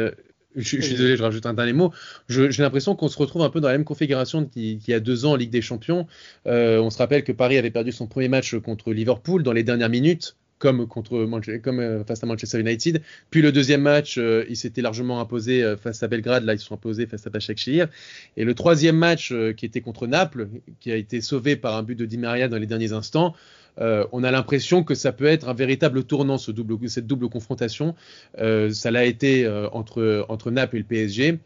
je, 0.56 0.68
suis 0.68 0.78
désolé, 0.78 1.18
je 1.18 1.24
rajoute 1.24 1.46
un 1.46 1.54
dernier 1.54 1.74
mot. 1.74 1.92
J'ai 2.30 2.50
l'impression 2.62 2.96
qu'on 2.96 3.08
se 3.08 3.18
retrouve 3.18 3.44
un 3.44 3.50
peu 3.50 3.60
dans 3.60 3.68
la 3.68 3.74
même 3.74 3.86
configuration 3.86 4.46
qu'il 4.46 4.80
y 4.88 4.94
a 4.94 5.00
deux 5.00 5.26
ans 5.26 5.32
en 5.32 5.36
Ligue 5.36 5.52
des 5.52 5.62
Champions. 5.62 6.08
Euh, 6.48 6.80
on 6.80 6.90
se 6.90 6.98
rappelle 6.98 7.24
que 7.24 7.32
Paris 7.32 7.58
avait 7.58 7.72
perdu 7.72 7.92
son 7.92 8.08
premier 8.08 8.30
match 8.30 8.56
contre 8.56 8.94
Liverpool 8.94 9.44
dans 9.44 9.54
les 9.54 9.64
dernières 9.64 9.90
minutes. 9.90 10.36
Comme, 10.58 10.88
contre, 10.88 11.58
comme 11.58 11.82
euh, 11.82 12.06
face 12.06 12.24
à 12.24 12.28
Manchester 12.28 12.62
United. 12.62 13.02
Puis 13.30 13.42
le 13.42 13.52
deuxième 13.52 13.82
match, 13.82 14.18
euh, 14.18 14.46
il 14.48 14.56
s'était 14.56 14.82
largement 14.82 15.20
imposé 15.20 15.76
face 15.76 16.02
à 16.02 16.08
Belgrade. 16.08 16.46
Là, 16.46 16.54
ils 16.54 16.60
se 16.60 16.66
sont 16.66 16.76
imposés 16.76 17.08
face 17.08 17.28
à 17.28 17.30
Başakşehir. 17.30 17.90
Et 18.38 18.46
le 18.46 18.54
troisième 18.54 18.96
match, 18.96 19.34
qui 19.58 19.66
était 19.66 19.82
contre 19.82 20.08
Naples, 20.08 20.48
qui 20.80 20.94
a 20.94 20.96
été 20.96 21.20
sauvé 21.20 21.58
par 21.58 21.76
un 21.76 21.84
but 21.84 21.96
de 21.96 22.06
Di 22.06 22.18
Maria 22.18 22.48
dans 22.48 22.58
les 22.58 22.68
derniers 22.68 22.94
instants, 22.94 23.36
euh, 23.80 24.06
on 24.12 24.24
a 24.24 24.32
l'impression 24.32 24.84
que 24.84 24.96
ça 24.96 25.12
peut 25.12 25.26
être 25.26 25.50
un 25.50 25.54
véritable 25.54 26.04
tournant, 26.04 26.38
cette 26.38 27.08
double 27.08 27.30
confrontation. 27.30 27.96
Euh, 28.40 28.72
ça 28.72 28.92
l'a 28.92 29.06
été 29.06 29.46
euh, 29.46 29.70
entre, 29.72 30.26
entre 30.30 30.52
Naples 30.52 30.78
et 30.78 30.80
le 30.80 30.86
PSG. 30.86 31.40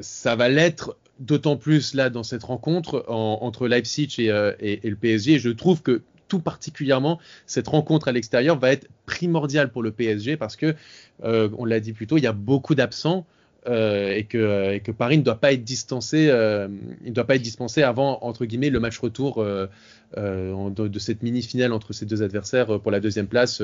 ça 0.00 0.36
va 0.36 0.48
l'être 0.48 0.96
d'autant 1.20 1.56
plus 1.56 1.94
là 1.94 2.10
dans 2.10 2.24
cette 2.24 2.42
rencontre 2.42 3.04
entre 3.08 3.68
Leipzig 3.68 4.16
et, 4.18 4.26
et, 4.60 4.90
le 4.90 4.96
PSG. 4.96 5.38
je 5.38 5.50
trouve 5.50 5.80
que 5.80 6.02
tout 6.26 6.40
particulièrement 6.40 7.20
cette 7.46 7.68
rencontre 7.68 8.08
à 8.08 8.12
l'extérieur 8.12 8.58
va 8.58 8.72
être 8.72 8.88
primordiale 9.06 9.70
pour 9.70 9.84
le 9.84 9.92
PSG 9.92 10.36
parce 10.36 10.56
que, 10.56 10.74
on 11.22 11.64
l'a 11.64 11.78
dit 11.78 11.92
plus 11.92 12.06
tôt, 12.06 12.16
il 12.16 12.24
y 12.24 12.26
a 12.26 12.32
beaucoup 12.32 12.74
d'absents. 12.74 13.26
Euh, 13.66 14.14
et, 14.14 14.24
que, 14.24 14.74
et, 14.74 14.80
que, 14.80 14.92
Paris 14.92 15.16
ne 15.16 15.22
doit 15.22 15.40
pas 15.40 15.52
être 15.52 15.64
distancé, 15.64 16.28
euh, 16.28 16.68
doit 17.06 17.24
pas 17.24 17.36
être 17.36 17.42
dispensé 17.42 17.82
avant 17.82 18.18
entre 18.22 18.44
guillemets 18.44 18.68
le 18.68 18.78
match 18.78 18.98
retour 18.98 19.38
euh, 19.38 19.68
de, 20.14 20.98
cette 20.98 21.22
mini-finale 21.22 21.72
entre 21.72 21.94
ces 21.94 22.04
deux 22.04 22.22
adversaires 22.22 22.78
pour 22.80 22.90
la 22.90 23.00
deuxième 23.00 23.26
place 23.26 23.62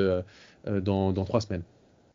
dans 0.66 1.24
trois 1.24 1.42
semaines. 1.42 1.62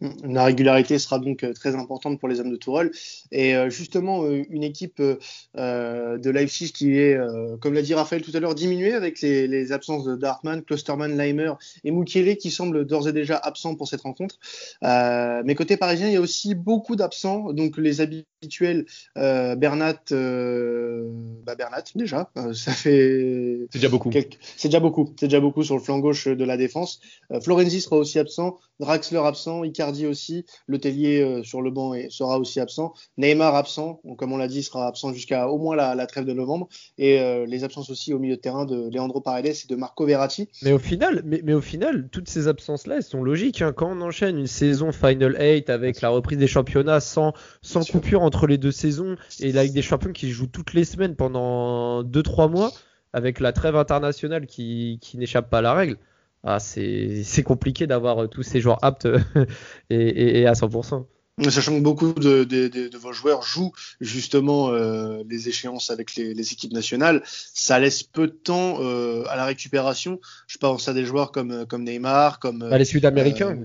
La 0.01 0.43
régularité 0.43 0.99
sera 0.99 1.19
donc 1.19 1.43
euh, 1.43 1.53
très 1.53 1.75
importante 1.75 2.19
pour 2.19 2.27
les 2.27 2.39
hommes 2.39 2.51
de 2.51 2.55
Tourelle. 2.55 2.91
Et 3.31 3.55
euh, 3.55 3.69
justement, 3.69 4.23
euh, 4.23 4.43
une 4.49 4.63
équipe 4.63 5.01
de 5.01 6.29
Leipzig 6.29 6.71
qui 6.71 6.97
est, 6.97 7.17
comme 7.61 7.73
l'a 7.73 7.81
dit 7.81 7.93
Raphaël 7.93 8.21
tout 8.21 8.31
à 8.33 8.39
l'heure, 8.39 8.55
diminuée 8.55 8.93
avec 8.93 9.21
les, 9.21 9.71
absences 9.71 10.05
de 10.05 10.15
Dartman, 10.15 10.61
Klosterman, 10.63 11.17
Leimer 11.17 11.53
et 11.83 11.91
Mukiele 11.91 12.37
qui 12.37 12.51
semblent 12.51 12.85
d'ores 12.85 13.07
et 13.07 13.13
déjà 13.13 13.37
absents 13.37 13.75
pour 13.75 13.87
cette 13.87 14.01
rencontre. 14.01 14.37
mais 14.81 15.55
côté 15.55 15.77
parisien, 15.77 16.07
il 16.07 16.13
y 16.13 16.17
a 16.17 16.21
aussi 16.21 16.55
beaucoup 16.55 16.95
d'absents. 16.95 17.53
Donc 17.53 17.77
les 17.77 18.01
habituels 18.01 18.85
Bernat, 19.15 20.03
bah 20.11 21.55
Bernat 21.55 21.83
déjà, 21.95 22.29
ça 22.53 22.71
fait. 22.71 23.67
C'est 23.71 23.79
déjà 23.79 23.89
beaucoup. 23.89 24.11
C'est 24.11 24.67
déjà 24.67 24.79
beaucoup. 24.79 25.13
C'est 25.19 25.27
déjà 25.27 25.39
beaucoup 25.39 25.63
sur 25.63 25.75
le 25.75 25.81
flanc 25.81 25.99
gauche 25.99 26.27
de 26.27 26.43
la 26.45 26.57
défense. 26.57 26.99
Florenzi 27.41 27.81
sera 27.81 27.97
aussi 27.97 28.19
absent, 28.19 28.57
Draxler 28.79 29.21
absent, 29.25 29.63
Icardi 29.63 29.84
Icardi 29.85 30.07
aussi. 30.07 30.45
Le 30.67 30.79
Tellier 30.79 31.41
sur 31.43 31.61
le 31.61 31.71
banc 31.71 31.93
et 31.93 32.09
sera 32.09 32.39
aussi 32.39 32.59
absent. 32.59 32.93
Neymar 33.17 33.55
absent, 33.55 34.01
comme 34.17 34.33
on 34.33 34.37
l'a 34.37 34.47
dit, 34.47 34.63
sera 34.63 34.87
absent 34.87 35.13
jusqu'à 35.13 35.49
au 35.49 35.57
moins 35.57 35.75
la, 35.75 36.07
trêve 36.07 36.25
de 36.25 36.33
novembre. 36.33 36.67
Et 36.97 37.45
les 37.45 37.63
absences 37.63 37.89
aussi 37.89 38.13
au 38.13 38.19
milieu 38.19 38.35
de 38.35 38.41
terrain 38.41 38.65
de 38.65 38.89
Leandro 38.91 39.21
Paredes 39.21 39.45
et 39.45 39.67
de 39.67 39.75
Marco 39.75 40.05
Verratti. 40.05 40.49
Mais 40.63 40.71
au 40.71 40.79
final, 40.79 41.21
mais, 41.25 41.53
au 41.53 41.61
final 41.61 42.09
toutes 42.11 42.29
ces 42.29 42.47
absences-là, 42.47 42.97
elles 42.97 43.03
sont 43.03 43.23
logiques. 43.23 43.61
Hein. 43.61 43.73
Quand 43.75 43.91
on 43.91 44.01
enchaîne 44.01 44.37
une 44.37 44.47
saison 44.47 44.91
Final 44.91 45.35
8 45.39 45.69
avec 45.69 46.01
la 46.01 46.09
reprise 46.09 46.37
des 46.37 46.47
championnats 46.47 46.99
sans, 46.99 47.33
sans 47.61 47.85
coupure 47.85 48.21
entre 48.21 48.47
les 48.47 48.57
deux 48.57 48.71
saisons 48.71 49.15
et 49.39 49.51
la 49.51 49.63
Ligue 49.63 49.73
des 49.73 49.81
Champions 49.81 50.13
qui 50.13 50.31
joue 50.31 50.47
toutes 50.47 50.73
les 50.73 50.85
semaines 50.85 51.15
pendant 51.15 52.03
2-3 52.03 52.49
mois 52.49 52.71
avec 53.13 53.39
la 53.39 53.53
trêve 53.53 53.75
internationale 53.75 54.45
qui, 54.45 54.99
qui 55.01 55.17
n'échappe 55.17 55.49
pas 55.49 55.59
à 55.59 55.61
la 55.61 55.73
règle, 55.73 55.97
ah, 56.45 56.59
c'est 56.59 57.43
compliqué 57.43 57.87
d'avoir 57.87 58.23
euh, 58.23 58.27
tous 58.27 58.43
ces 58.43 58.61
joueurs 58.61 58.79
aptes 58.83 59.07
et, 59.89 60.41
et, 60.41 60.47
à 60.47 60.53
100%. 60.53 61.05
Sachant 61.43 61.75
que 61.75 61.81
beaucoup 61.81 62.13
de, 62.13 62.45
de, 62.45 62.69
de, 62.69 62.97
vos 62.97 63.11
joueurs 63.11 63.41
jouent 63.41 63.73
justement 63.99 64.69
euh, 64.69 65.21
les 65.29 65.49
échéances 65.49 65.89
avec 65.89 66.15
les, 66.15 66.33
les, 66.33 66.53
équipes 66.53 66.71
nationales, 66.71 67.23
ça 67.25 67.77
laisse 67.77 68.03
peu 68.03 68.27
de 68.27 68.31
temps 68.31 68.77
euh, 68.79 69.25
à 69.27 69.35
la 69.35 69.43
récupération. 69.43 70.21
Je 70.47 70.57
pense 70.57 70.87
à 70.87 70.93
des 70.93 71.03
joueurs 71.03 71.33
comme, 71.33 71.65
comme 71.65 71.83
Neymar, 71.83 72.39
comme 72.39 72.59
bah, 72.59 72.77
les 72.77 72.85
Sud-Américains, 72.85 73.59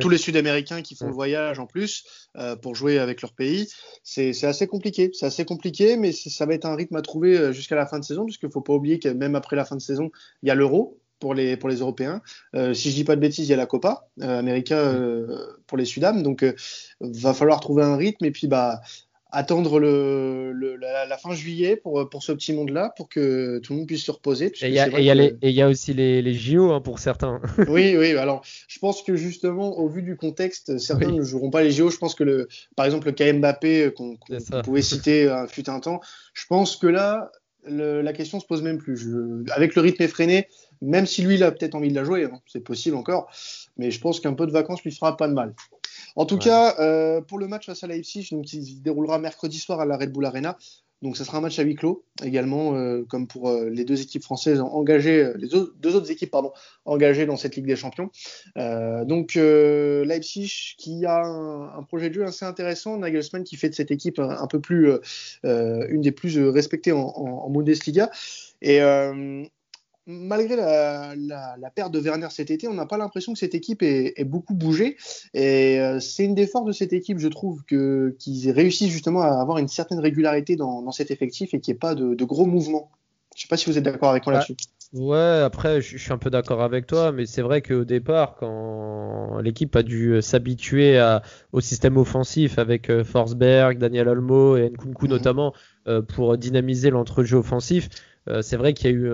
tous 0.00 0.08
les 0.08 0.18
Sud-Américains 0.18 0.82
qui 0.82 0.96
font 0.96 1.06
le 1.06 1.12
voyage 1.12 1.60
en 1.60 1.66
plus 1.66 2.04
euh, 2.36 2.56
pour 2.56 2.74
jouer 2.74 2.98
avec 2.98 3.22
leur 3.22 3.32
pays. 3.32 3.68
C'est 4.02 4.32
assez 4.42 4.66
compliqué, 4.66 5.10
c'est 5.12 5.26
assez 5.26 5.44
compliqué, 5.44 5.96
mais 5.96 6.10
ça 6.10 6.46
va 6.46 6.54
être 6.54 6.66
un 6.66 6.74
rythme 6.74 6.96
à 6.96 7.02
trouver 7.02 7.52
jusqu'à 7.52 7.76
la 7.76 7.86
fin 7.86 8.00
de 8.00 8.04
saison, 8.04 8.24
puisqu'il 8.24 8.50
faut 8.50 8.60
pas 8.60 8.72
oublier 8.72 8.98
que 8.98 9.08
même 9.08 9.36
après 9.36 9.54
la 9.54 9.64
fin 9.64 9.76
de 9.76 9.82
saison, 9.82 10.10
il 10.42 10.48
y 10.48 10.50
a 10.50 10.56
l'Euro 10.56 10.98
pour 11.18 11.34
les, 11.34 11.56
pour 11.56 11.68
les 11.68 11.76
Européens. 11.76 12.20
Euh, 12.54 12.74
si 12.74 12.90
je 12.90 12.94
dis 12.94 13.04
pas 13.04 13.16
de 13.16 13.20
bêtises, 13.20 13.46
il 13.46 13.50
y 13.50 13.54
a 13.54 13.56
la 13.56 13.66
Copa 13.66 14.08
euh, 14.22 14.38
América 14.38 14.76
euh, 14.76 15.26
pour 15.66 15.78
les 15.78 15.84
Sudam. 15.84 16.22
Donc, 16.22 16.42
euh, 16.42 16.54
va 17.00 17.34
falloir 17.34 17.60
trouver 17.60 17.82
un 17.82 17.96
rythme 17.96 18.24
et 18.24 18.30
puis 18.30 18.46
bah, 18.46 18.80
attendre 19.30 19.78
le, 19.78 20.52
le 20.52 20.76
la, 20.76 21.18
fin 21.18 21.34
juillet 21.34 21.76
pour, 21.76 22.08
pour 22.08 22.22
ce 22.22 22.32
petit 22.32 22.52
monde-là, 22.52 22.92
pour 22.96 23.08
que 23.08 23.58
tout 23.58 23.72
le 23.72 23.80
monde 23.80 23.88
puisse 23.88 24.04
se 24.04 24.10
reposer. 24.10 24.46
Et 24.62 24.68
il 24.68 24.72
y, 24.72 25.48
y, 25.48 25.52
y, 25.52 25.62
a 25.62 25.68
aussi 25.68 25.92
les, 25.92 26.22
les 26.22 26.34
JO 26.34 26.70
hein, 26.70 26.80
pour 26.80 26.98
certains. 26.98 27.40
oui, 27.68 27.96
oui. 27.96 28.16
Alors, 28.16 28.42
je 28.68 28.78
pense 28.78 29.02
que 29.02 29.16
justement, 29.16 29.78
au 29.78 29.88
vu 29.88 30.02
du 30.02 30.16
contexte, 30.16 30.78
certains 30.78 31.10
ne 31.10 31.22
joueront 31.22 31.50
pas 31.50 31.62
les 31.62 31.72
JO. 31.72 31.90
Je 31.90 31.98
pense 31.98 32.14
que, 32.14 32.24
le, 32.24 32.48
par 32.76 32.86
exemple, 32.86 33.06
le 33.08 33.12
KM 33.12 33.40
Mbappé 33.40 33.92
qu'on 33.96 34.16
pouvait 34.64 34.82
citer 34.82 35.44
fut 35.48 35.68
un 35.68 35.80
temps, 35.80 36.00
je 36.32 36.46
pense 36.46 36.76
que 36.76 36.86
là, 36.86 37.30
le, 37.66 38.02
la 38.02 38.12
question 38.12 38.40
se 38.40 38.46
pose 38.46 38.62
même 38.62 38.78
plus. 38.78 38.96
Je, 38.96 39.50
avec 39.52 39.74
le 39.74 39.82
rythme 39.82 40.02
effréné, 40.02 40.48
même 40.80 41.06
si 41.06 41.22
lui, 41.22 41.34
il 41.34 41.42
a 41.42 41.50
peut-être 41.50 41.74
envie 41.74 41.90
de 41.90 41.94
la 41.94 42.04
jouer, 42.04 42.24
hein, 42.24 42.40
c'est 42.46 42.60
possible 42.60 42.96
encore. 42.96 43.30
Mais 43.76 43.90
je 43.90 44.00
pense 44.00 44.20
qu'un 44.20 44.34
peu 44.34 44.46
de 44.46 44.52
vacances 44.52 44.82
lui 44.82 44.92
fera 44.92 45.16
pas 45.16 45.28
de 45.28 45.34
mal. 45.34 45.54
En 46.16 46.26
tout 46.26 46.38
cas, 46.38 46.76
euh, 46.78 47.20
pour 47.20 47.38
le 47.38 47.48
match 47.48 47.66
face 47.66 47.84
à 47.84 47.86
Leipzig, 47.86 48.28
qui 48.44 48.64
se 48.64 48.80
déroulera 48.80 49.18
mercredi 49.18 49.58
soir 49.58 49.80
à 49.80 49.86
la 49.86 49.96
Red 49.96 50.12
Bull 50.12 50.24
Arena, 50.24 50.56
donc 51.00 51.16
ça 51.16 51.24
sera 51.24 51.38
un 51.38 51.40
match 51.40 51.56
à 51.60 51.62
huis 51.62 51.76
clos 51.76 52.04
également, 52.24 52.74
euh, 52.74 53.04
comme 53.08 53.28
pour 53.28 53.48
euh, 53.48 53.70
les 53.70 53.84
deux 53.84 54.02
équipes 54.02 54.24
françaises 54.24 54.58
engagées, 54.60 55.32
les 55.36 55.46
deux 55.46 55.94
autres 55.94 56.10
équipes 56.10 56.32
pardon, 56.32 56.50
engagées 56.86 57.24
dans 57.24 57.36
cette 57.36 57.54
Ligue 57.54 57.66
des 57.66 57.76
Champions. 57.76 58.10
donc 58.56 59.34
Leipzig 59.36 60.74
qui 60.76 61.06
a 61.06 61.24
un, 61.24 61.82
projet 61.84 62.08
de 62.08 62.14
jeu 62.14 62.24
assez 62.24 62.44
intéressant, 62.44 62.98
Nagelsmann 62.98 63.44
qui 63.44 63.54
fait 63.54 63.68
de 63.68 63.74
cette 63.74 63.92
équipe 63.92 64.18
un, 64.18 64.46
peu 64.48 64.60
plus 64.60 64.90
une 65.44 66.00
des 66.00 66.12
plus 66.12 66.36
respectées 66.48 66.90
en, 66.90 66.98
en, 66.98 67.44
en 67.46 67.50
Bundesliga. 67.50 68.10
Et 68.60 68.80
malgré 70.08 70.56
la, 70.56 71.14
perte 71.74 71.92
de 71.92 72.00
Werner 72.00 72.28
cet 72.30 72.50
été, 72.50 72.66
on 72.66 72.74
n'a 72.74 72.86
pas 72.86 72.96
l'impression 72.96 73.34
que 73.34 73.38
cette 73.38 73.54
équipe 73.54 73.82
ait, 73.82 74.14
beaucoup 74.24 74.54
bougé. 74.54 74.96
Et 75.34 75.78
euh, 75.78 76.00
c'est 76.00 76.24
une 76.24 76.34
des 76.34 76.46
forces 76.46 76.66
de 76.66 76.72
cette 76.72 76.94
équipe, 76.94 77.18
je 77.18 77.28
trouve, 77.28 77.62
qu'ils 77.64 78.50
réussissent 78.50 78.90
justement 78.90 79.20
à 79.20 79.40
avoir 79.40 79.58
une 79.58 79.68
certaine 79.68 80.00
régularité 80.00 80.56
dans, 80.56 80.90
cet 80.90 81.10
effectif 81.10 81.52
et 81.52 81.60
qu'il 81.60 81.72
n'y 81.72 81.76
ait 81.76 81.78
pas 81.78 81.94
de, 81.94 82.24
gros 82.24 82.46
mouvements. 82.46 82.90
Je 83.36 83.40
ne 83.40 83.42
sais 83.42 83.48
pas 83.48 83.56
si 83.58 83.66
vous 83.70 83.76
êtes 83.76 83.84
d'accord 83.84 84.10
avec 84.10 84.26
moi 84.26 84.32
là-dessus. 84.32 84.56
Ouais, 84.94 85.42
après, 85.44 85.82
je, 85.82 85.98
suis 85.98 86.12
un 86.12 86.18
peu 86.18 86.30
d'accord 86.30 86.62
avec 86.62 86.86
toi, 86.86 87.12
mais 87.12 87.26
c'est 87.26 87.42
vrai 87.42 87.60
qu'au 87.60 87.84
départ, 87.84 88.36
quand 88.36 89.38
l'équipe 89.42 89.76
a 89.76 89.82
dû 89.82 90.22
s'habituer 90.22 90.98
au 91.52 91.60
système 91.60 91.98
offensif 91.98 92.58
avec 92.58 92.88
euh, 92.88 93.04
Forsberg, 93.04 93.76
Daniel 93.76 94.08
Olmo 94.08 94.56
et 94.56 94.70
Nkunku 94.70 95.04
mhm. 95.04 95.10
notamment 95.10 95.52
euh, 95.86 96.00
pour 96.00 96.38
dynamiser 96.38 96.88
l'entrejeu 96.88 97.36
offensif, 97.36 97.90
c'est 98.42 98.56
vrai 98.56 98.74
qu'il 98.74 98.90
y 98.90 98.92
a 98.92 98.94
eu 98.94 99.10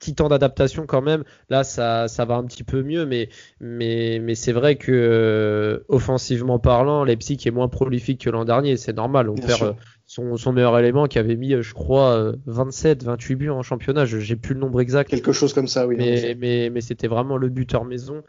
petit 0.00 0.14
temps 0.14 0.28
d'adaptation 0.28 0.86
quand 0.86 1.02
même. 1.02 1.22
Là, 1.50 1.62
ça, 1.62 2.08
ça 2.08 2.24
va 2.24 2.34
un 2.34 2.44
petit 2.44 2.64
peu 2.64 2.82
mieux, 2.82 3.06
mais, 3.06 3.28
mais, 3.60 4.18
mais 4.20 4.34
c'est 4.34 4.52
vrai 4.52 4.76
que 4.76 4.90
euh, 4.90 5.84
offensivement 5.88 6.58
parlant, 6.58 7.04
Leipzig 7.04 7.38
est 7.44 7.50
moins 7.50 7.68
prolifique 7.68 8.22
que 8.22 8.30
l'an 8.30 8.44
dernier. 8.44 8.76
C'est 8.76 8.94
normal. 8.94 9.28
On 9.28 9.34
perd 9.36 9.62
euh, 9.62 9.72
son, 10.06 10.36
son, 10.36 10.52
meilleur 10.52 10.76
élément 10.78 11.06
qui 11.06 11.18
avait 11.18 11.36
mis, 11.36 11.52
euh, 11.52 11.62
je 11.62 11.74
crois, 11.74 12.32
27, 12.46 13.04
28 13.04 13.34
buts 13.36 13.50
en 13.50 13.62
championnat. 13.62 14.06
J'ai 14.06 14.36
plus 14.36 14.54
le 14.54 14.60
nombre 14.60 14.80
exact. 14.80 15.10
Quelque 15.10 15.32
chose 15.32 15.52
comme 15.52 15.68
ça, 15.68 15.86
oui. 15.86 15.96
Mais, 15.96 16.34
mais, 16.36 16.70
mais 16.70 16.80
c'était 16.80 17.08
vraiment 17.08 17.36
le 17.36 17.50
buteur 17.50 17.84
maison. 17.84 18.22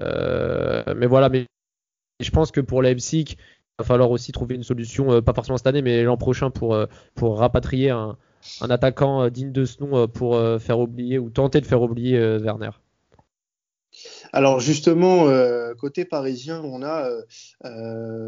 mais 0.00 1.06
voilà, 1.06 1.30
mais 1.30 1.46
je 2.20 2.30
pense 2.30 2.52
que 2.52 2.60
pour 2.60 2.82
Leipzig, 2.82 3.24
il 3.30 3.36
va 3.78 3.84
falloir 3.84 4.10
aussi 4.10 4.30
trouver 4.30 4.54
une 4.54 4.62
solution, 4.62 5.22
pas 5.22 5.32
forcément 5.32 5.56
cette 5.56 5.66
année, 5.66 5.82
mais 5.82 6.04
l'an 6.04 6.18
prochain 6.18 6.50
pour, 6.50 6.78
pour 7.14 7.38
rapatrier 7.38 7.90
un 7.90 8.16
un 8.60 8.70
attaquant 8.70 9.22
euh, 9.22 9.30
digne 9.30 9.52
de 9.52 9.64
ce 9.64 9.82
nom 9.82 9.96
euh, 9.96 10.06
pour 10.06 10.36
euh, 10.36 10.58
faire 10.58 10.78
oublier 10.78 11.18
ou 11.18 11.30
tenter 11.30 11.60
de 11.60 11.66
faire 11.66 11.82
oublier 11.82 12.18
Werner. 12.38 12.70
Alors 14.32 14.58
justement, 14.58 15.28
côté 15.78 16.04
parisien, 16.04 16.60
on 16.64 16.82
a 16.82 17.08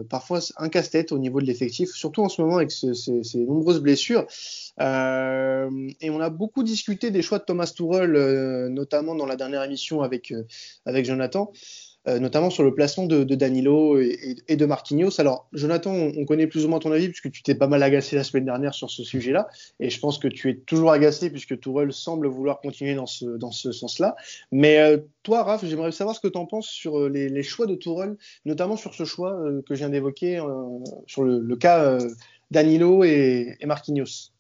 parfois 0.08 0.38
un 0.58 0.68
casse-tête 0.68 1.10
au 1.10 1.18
niveau 1.18 1.40
de 1.40 1.46
l'effectif, 1.46 1.90
surtout 1.90 2.22
en 2.22 2.28
ce 2.28 2.40
moment 2.40 2.58
avec 2.58 2.70
ces 2.70 3.38
nombreuses 3.44 3.80
blessures. 3.80 4.26
et 4.78 6.10
on 6.10 6.20
a 6.20 6.30
beaucoup 6.30 6.62
discuté 6.62 7.10
des 7.10 7.22
choix 7.22 7.40
de 7.40 7.44
Thomas 7.44 7.72
Tuchel, 7.74 8.12
notamment 8.68 9.16
dans 9.16 9.26
la 9.26 9.34
dernière 9.34 9.64
émission 9.64 10.02
avec, 10.02 10.32
avec 10.84 11.04
Jonathan. 11.04 11.50
Euh, 12.08 12.20
notamment 12.20 12.50
sur 12.50 12.62
le 12.62 12.72
placement 12.72 13.06
de, 13.06 13.24
Danilo 13.24 13.98
et, 13.98 14.56
de 14.56 14.66
Marquinhos. 14.66 15.20
Alors, 15.20 15.48
Jonathan, 15.52 15.92
on, 15.92 16.24
connaît 16.24 16.46
plus 16.46 16.64
ou 16.64 16.68
moins 16.68 16.78
ton 16.78 16.92
avis 16.92 17.08
puisque 17.08 17.32
tu 17.32 17.42
t'es 17.42 17.56
pas 17.56 17.66
mal 17.66 17.82
agacé 17.82 18.14
la 18.14 18.22
semaine 18.22 18.44
dernière 18.44 18.74
sur 18.74 18.90
ce 18.90 19.02
sujet-là, 19.02 19.48
et 19.80 19.90
je 19.90 19.98
pense 19.98 20.18
que 20.18 20.28
tu 20.28 20.50
es 20.50 20.54
toujours 20.54 20.92
agacé 20.92 21.30
puisque 21.30 21.58
Tourelle 21.58 21.92
semble 21.92 22.28
vouloir 22.28 22.60
continuer 22.60 22.94
dans 22.94 23.06
ce, 23.06 23.24
dans 23.24 23.50
ce 23.50 23.72
sens-là. 23.72 24.14
Mais 24.52 24.78
euh, 24.78 24.98
toi, 25.24 25.42
Raph, 25.42 25.64
j'aimerais 25.64 25.90
savoir 25.90 26.14
ce 26.14 26.20
que 26.20 26.28
tu 26.28 26.38
en 26.38 26.46
penses 26.46 26.68
sur 26.68 26.98
euh, 27.00 27.08
les, 27.08 27.42
choix 27.42 27.66
de 27.66 27.74
Tourelle, 27.74 28.16
notamment 28.44 28.76
sur 28.76 28.94
ce 28.94 29.04
choix 29.04 29.36
que 29.66 29.74
je 29.74 29.78
viens 29.78 29.88
d'évoquer, 29.88 30.40
sur 31.06 31.24
le, 31.24 31.56
cas 31.56 31.98
Danilo 32.52 33.02
et, 33.02 33.56
et 33.60 33.66
Marquinhos 33.66 34.30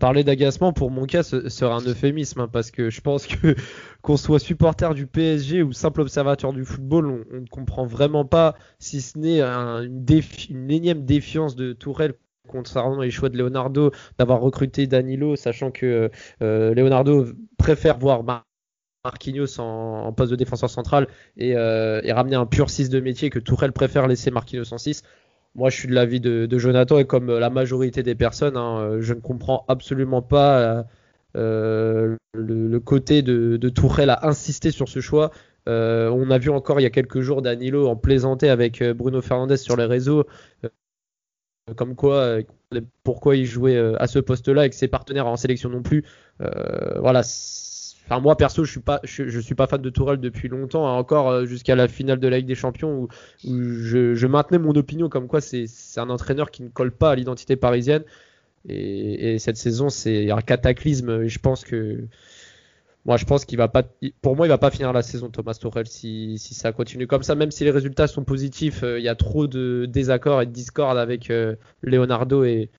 parler 0.00 0.24
d'agacement 0.24 0.72
pour 0.72 0.90
mon 0.90 1.06
cas 1.06 1.22
ce 1.22 1.48
sera 1.48 1.76
un 1.76 1.82
euphémisme 1.82 2.40
hein, 2.40 2.48
parce 2.50 2.70
que 2.70 2.90
je 2.90 3.00
pense 3.00 3.26
que 3.26 3.54
qu'on 4.02 4.16
soit 4.16 4.38
supporter 4.38 4.94
du 4.94 5.06
PSG 5.06 5.62
ou 5.62 5.72
simple 5.72 6.00
observateur 6.00 6.52
du 6.52 6.64
football, 6.64 7.24
on, 7.32 7.40
ne 7.40 7.46
comprend 7.46 7.86
vraiment 7.86 8.24
pas 8.24 8.54
si 8.78 9.00
ce 9.00 9.18
n'est 9.18 9.42
une, 9.42 10.70
énième 10.70 11.04
défiance 11.04 11.56
de 11.56 11.72
Tourelle 11.72 12.14
concernant 12.46 13.00
les 13.00 13.10
choix 13.10 13.28
de 13.28 13.36
Leonardo 13.36 13.90
d'avoir 14.18 14.40
recruté 14.40 14.86
Danilo, 14.86 15.36
sachant 15.36 15.70
que 15.70 16.10
euh, 16.42 16.74
Leonardo 16.74 17.26
préfère 17.58 17.98
voir 17.98 18.22
Marquinhos 19.04 19.60
en, 19.60 20.12
poste 20.12 20.30
de 20.30 20.36
défenseur 20.36 20.70
central 20.70 21.08
et, 21.36 21.56
euh, 21.56 22.00
et, 22.02 22.12
ramener 22.12 22.36
un 22.36 22.46
pur 22.46 22.70
6 22.70 22.88
de 22.88 23.00
métier 23.00 23.30
que 23.30 23.38
Tourelle 23.38 23.72
préfère 23.72 24.06
laisser 24.06 24.30
Marquinhos 24.30 24.72
en 24.72 24.78
6 24.78 25.02
moi, 25.56 25.70
je 25.70 25.76
suis 25.76 25.88
de 25.88 25.94
l'avis 25.94 26.20
de, 26.20 26.58
Jonathan 26.58 26.98
et 26.98 27.06
comme 27.06 27.36
la 27.38 27.50
majorité 27.50 28.02
des 28.02 28.14
personnes, 28.14 28.56
hein, 28.56 28.98
je 29.00 29.14
ne 29.14 29.20
comprends 29.20 29.64
absolument 29.68 30.22
pas 30.22 30.84
euh, 31.36 32.16
le, 32.34 32.80
côté 32.80 33.20
de, 33.22 33.56
de 33.56 33.68
Tourelle 33.68 34.10
à 34.10 34.26
insister 34.26 34.70
sur 34.70 34.88
ce 34.88 35.00
choix. 35.00 35.30
Euh, 35.68 36.08
on 36.10 36.30
a 36.30 36.38
vu 36.38 36.50
encore 36.50 36.80
il 36.80 36.84
y 36.84 36.86
a 36.86 36.90
quelques 36.90 37.20
jours 37.20 37.42
Danilo 37.42 37.88
en 37.88 37.96
plaisanter 37.96 38.48
avec 38.48 38.80
euh, 38.80 38.94
Bruno 38.94 39.20
Fernandez 39.20 39.56
sur 39.56 39.76
les 39.76 39.84
réseaux, 39.84 40.24
comme 41.76 41.94
quoi, 41.96 42.38
pourquoi 43.02 43.36
il 43.36 43.44
jouait 43.44 43.76
à 43.98 44.06
ce 44.06 44.18
poste-là 44.18 44.66
et 44.66 44.70
que 44.70 44.76
ses 44.76 44.88
partenaires 44.88 45.26
en 45.26 45.36
sélection 45.36 45.68
non 45.68 45.82
plus. 45.82 46.04
voilà, 46.38 47.22
Enfin, 48.06 48.20
moi 48.20 48.36
perso, 48.36 48.64
je 48.64 48.70
suis 48.70 48.80
pas, 48.80 49.00
je, 49.02 49.40
suis 49.40 49.56
pas 49.56 49.66
fan 49.66 49.82
de 49.82 49.90
Tourelle 49.90 50.20
depuis 50.20 50.48
longtemps, 50.48 50.86
hein, 50.86 50.96
encore 50.96 51.28
euh, 51.28 51.44
jusqu'à 51.44 51.74
la 51.74 51.88
finale 51.88 52.20
de 52.20 52.28
la 52.28 52.38
Ligue 52.38 52.46
des 52.46 52.54
Champions 52.54 53.02
où, 53.02 53.08
je, 53.44 54.26
maintenais 54.26 54.58
mon 54.58 54.74
opinion 54.76 55.08
comme 55.08 55.26
quoi 55.26 55.40
c'est 55.40 55.66
un 55.96 56.08
entraîneur 56.08 56.52
qui 56.52 56.62
ne 56.62 56.68
colle 56.68 56.92
pas 56.92 57.10
à 57.10 57.14
l'identité 57.16 57.56
parisienne. 57.56 58.04
Et, 58.68 59.38
cette 59.38 59.56
saison, 59.56 59.88
c'est 59.88 60.30
un 60.30 60.40
cataclysme. 60.40 61.22
Et 61.22 61.28
je 61.28 61.38
pense 61.38 61.64
que, 61.64 62.04
moi, 63.04 63.16
je 63.16 63.24
pense 63.24 63.44
qu'il 63.44 63.58
va 63.58 63.68
pas, 63.68 63.82
pour 64.22 64.36
moi, 64.36 64.46
il 64.46 64.50
va 64.50 64.58
pas 64.58 64.70
finir 64.70 64.92
la 64.92 65.02
saison 65.02 65.28
Thomas 65.28 65.54
Tourelle 65.54 65.86
si, 65.88 66.38
ça 66.38 66.72
continue 66.72 67.06
comme 67.06 67.22
ça. 67.22 67.34
Même 67.34 67.50
si 67.50 67.64
les 67.64 67.70
résultats 67.72 68.06
sont 68.06 68.24
positifs, 68.24 68.82
euh, 68.82 68.98
il 69.00 69.04
y 69.04 69.08
a 69.08 69.14
trop 69.16 69.46
de 69.48 69.86
désaccords 69.88 70.42
et 70.42 70.46
de 70.46 70.52
discordes 70.52 70.98
avec 70.98 71.30
euh, 71.30 71.56
Leonardo 71.82 72.44
et, 72.44 72.70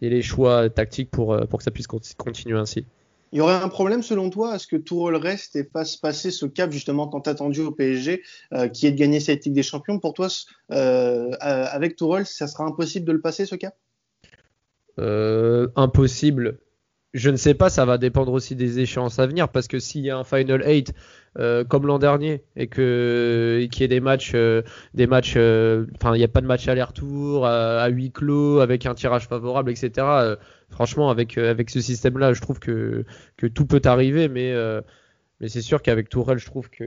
les 0.00 0.22
choix 0.22 0.68
tactiques 0.70 1.10
pour, 1.10 1.38
pour 1.48 1.58
que 1.58 1.64
ça 1.64 1.70
puisse 1.70 1.86
continuer 1.86 2.58
ainsi. 2.58 2.86
Il 3.32 3.38
y 3.38 3.40
aurait 3.40 3.54
un 3.54 3.68
problème 3.68 4.02
selon 4.02 4.28
toi 4.28 4.52
à 4.52 4.58
ce 4.58 4.66
que 4.66 4.76
Tourelle 4.76 5.16
reste 5.16 5.54
et 5.54 5.64
fasse 5.64 5.96
passer 5.96 6.30
ce 6.30 6.46
cap 6.46 6.72
justement 6.72 7.06
tant 7.06 7.20
attendu 7.20 7.60
au 7.60 7.70
PSG, 7.70 8.22
euh, 8.52 8.68
qui 8.68 8.86
est 8.86 8.92
de 8.92 8.96
gagner 8.96 9.20
cette 9.20 9.44
Ligue 9.44 9.54
des 9.54 9.62
Champions? 9.62 10.00
Pour 10.00 10.14
toi, 10.14 10.28
euh, 10.72 11.30
avec 11.40 11.96
Tourelle, 11.96 12.26
ça 12.26 12.48
sera 12.48 12.64
impossible 12.64 13.06
de 13.06 13.12
le 13.12 13.20
passer 13.20 13.46
ce 13.46 13.54
cap? 13.54 13.74
Euh, 14.98 15.68
Impossible. 15.76 16.58
Je 17.12 17.28
ne 17.28 17.36
sais 17.36 17.54
pas, 17.54 17.70
ça 17.70 17.84
va 17.84 17.98
dépendre 17.98 18.32
aussi 18.32 18.54
des 18.54 18.78
échéances 18.78 19.18
à 19.18 19.26
venir 19.26 19.48
parce 19.48 19.66
que 19.66 19.80
s'il 19.80 20.02
y 20.02 20.10
a 20.10 20.16
un 20.16 20.22
Final 20.22 20.62
8 20.64 20.92
euh, 21.38 21.64
comme 21.64 21.86
l'an 21.86 21.98
dernier 21.98 22.44
et 22.54 22.68
que 22.68 23.66
qu'il 23.70 23.82
y 23.82 23.84
ait 23.84 23.88
des 23.88 24.00
matchs, 24.00 24.32
euh, 24.34 24.62
des 24.94 25.08
matchs, 25.08 25.34
euh, 25.36 25.86
enfin 25.96 26.14
il 26.14 26.22
a 26.22 26.28
pas 26.28 26.40
de 26.40 26.46
match 26.46 26.68
aller-retour 26.68 27.46
à, 27.46 27.88
huis 27.88 28.12
clos 28.12 28.60
avec 28.60 28.86
un 28.86 28.94
tirage 28.94 29.26
favorable, 29.26 29.72
etc. 29.72 30.36
franchement, 30.70 31.10
avec 31.10 31.38
avec 31.38 31.70
ce 31.70 31.80
système-là, 31.80 32.32
je 32.32 32.40
trouve 32.40 32.58
que 32.58 33.04
que 33.36 33.46
tout 33.46 33.66
peut 33.66 33.82
arriver, 33.84 34.28
mais 34.28 34.54
mais 35.40 35.48
c'est 35.48 35.62
sûr 35.62 35.82
qu'avec 35.82 36.08
Tourelle, 36.08 36.38
je 36.38 36.46
trouve 36.46 36.70
que 36.70 36.86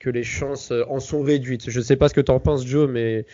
que 0.00 0.10
les 0.10 0.24
chances 0.24 0.72
en 0.88 1.00
sont 1.00 1.22
réduites. 1.22 1.70
Je 1.70 1.78
ne 1.78 1.84
sais 1.84 1.96
pas 1.96 2.08
ce 2.08 2.14
que 2.14 2.20
tu 2.20 2.32
en 2.32 2.40
penses, 2.40 2.66
Joe, 2.66 2.88
mais 2.90 3.26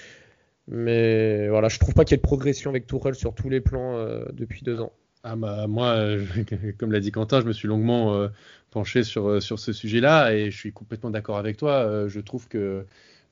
mais 0.68 1.48
voilà, 1.48 1.68
je 1.68 1.78
trouve 1.78 1.94
pas 1.94 2.04
qu'il 2.04 2.12
y 2.12 2.16
ait 2.16 2.18
de 2.18 2.22
progression 2.22 2.70
avec 2.70 2.86
Tourelle 2.86 3.14
sur 3.14 3.34
tous 3.34 3.48
les 3.48 3.60
plans 3.60 3.98
depuis 4.32 4.62
deux 4.62 4.80
ans. 4.80 4.92
Ah 5.24 5.36
bah, 5.36 5.66
moi, 5.66 5.88
euh, 5.96 6.24
comme 6.78 6.92
l'a 6.92 7.00
dit 7.00 7.10
Quentin, 7.10 7.40
je 7.40 7.46
me 7.46 7.52
suis 7.52 7.68
longuement 7.68 8.14
euh, 8.14 8.28
penché 8.70 9.02
sur, 9.02 9.28
euh, 9.28 9.40
sur 9.40 9.58
ce 9.58 9.72
sujet-là 9.72 10.32
et 10.32 10.50
je 10.50 10.56
suis 10.56 10.72
complètement 10.72 11.10
d'accord 11.10 11.38
avec 11.38 11.56
toi. 11.56 12.08
je 12.08 12.20
trouve 12.20 12.48
que 12.48 12.86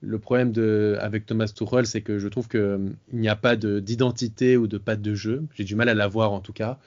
le 0.06 0.18
problème 0.18 0.52
avec 1.00 1.26
Thomas 1.26 1.50
Tuchel, 1.54 1.86
c'est 1.86 2.00
que 2.00 2.18
je 2.18 2.28
trouve 2.28 2.48
qu'il 2.48 2.94
n'y 3.12 3.28
a 3.28 3.36
pas 3.36 3.56
d'identité 3.56 4.56
ou 4.56 4.66
de 4.66 4.78
patte 4.78 5.02
de 5.02 5.14
jeu. 5.14 5.44
J'ai 5.54 5.64
du 5.64 5.74
mal 5.74 5.88
à 5.88 5.94
la 5.94 6.08
voir 6.08 6.32
en 6.32 6.40
tout 6.40 6.52
cas. 6.52 6.78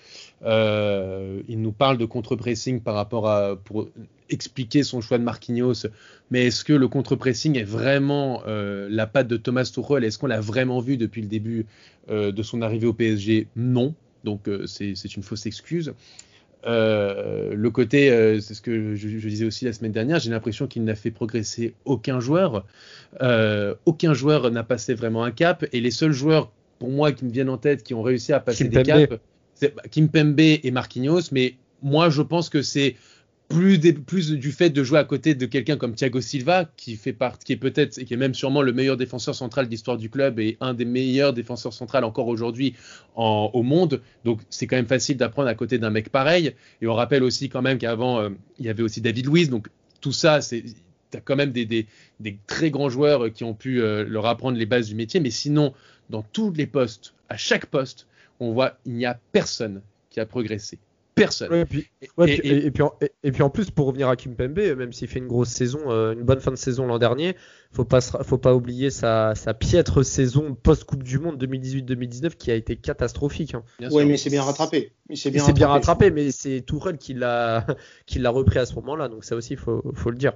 il 0.44 1.62
nous 1.62 1.72
parle 1.72 1.98
de 1.98 2.06
contre-pressing 2.06 2.82
par 2.82 2.96
rapport 2.96 3.30
à 3.30 3.56
pour 3.58 3.90
expliquer 4.30 4.84
son 4.84 5.02
choix 5.02 5.18
de 5.18 5.24
Marquinhos. 5.24 5.88
Mais 6.32 6.48
est-ce 6.48 6.64
que 6.64 6.74
le 6.74 6.88
contre-pressing 6.88 7.58
est 7.58 7.64
vraiment 7.64 8.44
la 8.46 9.08
patte 9.08 9.28
de 9.28 9.38
Thomas 9.38 9.70
Tuchel? 9.74 10.04
Est-ce 10.04 10.18
qu'on 10.18 10.28
l'a 10.28 10.42
vraiment 10.42 10.80
vu 10.80 10.98
depuis 10.98 11.22
le 11.22 11.28
début 11.28 11.66
de 12.10 12.44
son 12.44 12.62
arrivée 12.62 12.88
au 12.88 12.94
PSG 12.94 13.48
Non. 13.56 13.94
Donc 14.24 14.48
euh, 14.48 14.66
c'est 14.66 15.16
une 15.16 15.24
fausse 15.24 15.46
excuse. 15.46 15.94
Euh, 16.66 17.54
le 17.54 17.70
côté, 17.72 18.12
euh, 18.12 18.40
c'est 18.40 18.54
ce 18.54 18.62
que 18.62 18.96
je, 18.96 19.08
disais 19.08 19.46
aussi 19.46 19.66
la 19.66 19.74
semaine 19.74 19.92
dernière, 19.92 20.20
j'ai 20.20 20.30
l'impression 20.30 20.68
qu'il 20.68 20.84
n'a 20.84 20.96
fait 20.96 21.12
progresser 21.12 21.74
aucun 21.86 22.20
joueur. 22.20 22.66
aucun 23.86 24.14
joueur 24.14 24.52
n'a 24.52 24.64
passé 24.64 24.94
vraiment 24.94 25.24
un 25.24 25.32
cap. 25.32 25.66
Et 25.72 25.82
les 25.82 25.92
seuls 25.92 26.12
joueurs, 26.12 26.52
pour 26.80 26.90
moi, 26.90 27.12
qui 27.12 27.26
me 27.26 27.32
viennent 27.32 27.50
en 27.50 27.58
tête, 27.58 27.84
qui 27.84 27.94
ont 27.94 28.02
réussi 28.02 28.34
à 28.34 28.40
passer 28.40 28.68
des 28.68 28.84
caps, 28.84 29.16
c'est 29.54 29.74
Kimpembe 29.90 30.40
et 30.40 30.72
Marquinhos. 30.72 31.32
Mais 31.32 31.56
moi, 31.82 32.10
je 32.10 32.22
pense 32.22 32.50
que 32.50 32.62
c'est 32.62 32.96
plus, 33.50 33.80
du 33.80 34.52
fait 34.52 34.70
de 34.70 34.84
jouer 34.84 35.00
à 35.00 35.04
côté 35.04 35.34
de 35.34 35.48
quelqu'un 35.48 35.76
comme 35.76 35.96
Thiago 35.96 36.22
Silva, 36.22 36.70
qui 36.78 36.96
fait 36.96 37.18
est 37.50 37.56
peut-être, 37.56 37.98
et 37.98 38.06
qui 38.06 38.14
est 38.14 38.18
même 38.18 38.36
sûrement 38.36 38.62
le 38.62 38.72
meilleur 38.74 38.96
défenseur 38.96 39.34
central 39.34 39.68
d'histoire 39.68 39.98
du 39.98 40.10
club 40.10 40.40
et 40.40 40.58
un 40.62 40.76
des 40.76 40.86
meilleurs 40.86 41.34
défenseurs 41.34 41.74
centrales 41.74 42.04
encore 42.04 42.28
aujourd'hui 42.28 42.76
au 43.16 43.64
monde. 43.64 44.02
Donc 44.24 44.42
c'est 44.52 44.68
quand 44.68 44.76
même 44.76 44.86
facile 44.86 45.18
d'apprendre 45.18 45.50
à 45.50 45.56
côté 45.56 45.80
d'un 45.80 45.90
mec 45.90 46.10
pareil. 46.10 46.54
Et 46.82 46.88
on 46.88 46.94
rappelle 46.94 47.24
aussi 47.24 47.50
quand 47.50 47.64
même 47.64 47.80
qu'avant 47.80 48.20
euh, 48.20 48.30
il 48.60 48.68
y 48.68 48.70
avait 48.70 48.84
aussi 48.84 49.02
David 49.02 49.26
Luiz. 49.28 49.50
Donc 49.50 49.70
tout 50.00 50.12
ça, 50.12 50.42
c'est 50.42 50.64
as 51.16 51.22
quand 51.22 51.36
même 51.36 51.52
des, 51.52 51.88
très 52.46 52.70
grands 52.70 52.90
joueurs 52.90 53.34
qui 53.34 53.44
ont 53.44 53.56
pu 53.56 53.82
euh, 53.82 54.06
leur 54.08 54.28
apprendre 54.28 54.60
les 54.60 54.68
bases 54.68 54.90
du 54.90 54.96
métier. 54.96 55.20
Mais 55.20 55.32
sinon, 55.32 55.74
dans 56.12 56.22
tous 56.22 56.52
les 56.52 56.68
postes, 56.68 57.16
à 57.30 57.38
chaque 57.38 57.66
poste, 57.66 58.06
on 58.40 58.54
voit 58.54 58.78
il 58.86 58.94
n'y 58.94 59.08
a 59.08 59.20
personne 59.32 59.82
qui 60.12 60.20
a 60.20 60.28
progressé 60.28 60.78
personne. 61.20 61.54
et, 61.54 61.66
puis, 61.66 61.88
et, 62.02 62.72
puis 62.72 62.84
en, 62.84 62.94
et, 63.24 63.32
puis 63.32 63.44
en, 63.44 63.50
plus, 63.50 63.72
pour 63.72 63.88
revenir 63.88 64.10
à 64.10 64.16
Kim 64.16 64.36
Pembe, 64.36 64.60
même 64.60 64.94
s'il 64.94 65.08
fait 65.08 65.20
une 65.20 65.28
grosse 65.28 65.50
saison, 65.50 65.80
euh, 65.88 66.14
une 66.14 66.24
bonne 66.24 66.40
fin 66.40 66.52
de 66.52 66.56
saison 66.56 66.88
l'an 66.88 67.00
dernier, 67.00 67.36
faut 67.72 67.86
pas, 67.86 68.02
faut 68.02 68.38
pas 68.38 68.56
oublier 68.56 68.90
sa, 68.90 69.36
sa 69.36 69.54
piètre 69.54 70.04
saison 70.04 70.56
post-Coupe 70.56 71.04
du 71.04 71.20
Monde 71.20 71.44
2018-2019 71.44 72.36
qui 72.36 72.52
a 72.52 72.56
été 72.56 72.76
catastrophique. 72.76 73.54
Hein. 73.54 73.64
Oui, 73.92 74.06
mais 74.06 74.18
c'est 74.18 74.30
bien 74.30 74.44
rattrapé. 74.44 74.92
C'est 75.14 75.32
bien, 75.32 75.48
bien, 75.52 75.68
rattrapé, 75.68 76.12
mais 76.12 76.32
c'est 76.32 76.62
Tourelle 76.62 76.98
qui 76.98 77.14
l'a, 77.14 77.66
qui 78.06 78.20
l'a 78.20 78.30
repris 78.30 78.60
à 78.60 78.66
ce 78.66 78.76
moment-là, 78.76 79.08
donc 79.08 79.24
ça 79.24 79.36
aussi, 79.36 79.56
faut, 79.56 79.84
faut 79.96 80.10
le 80.10 80.18
dire. 80.18 80.34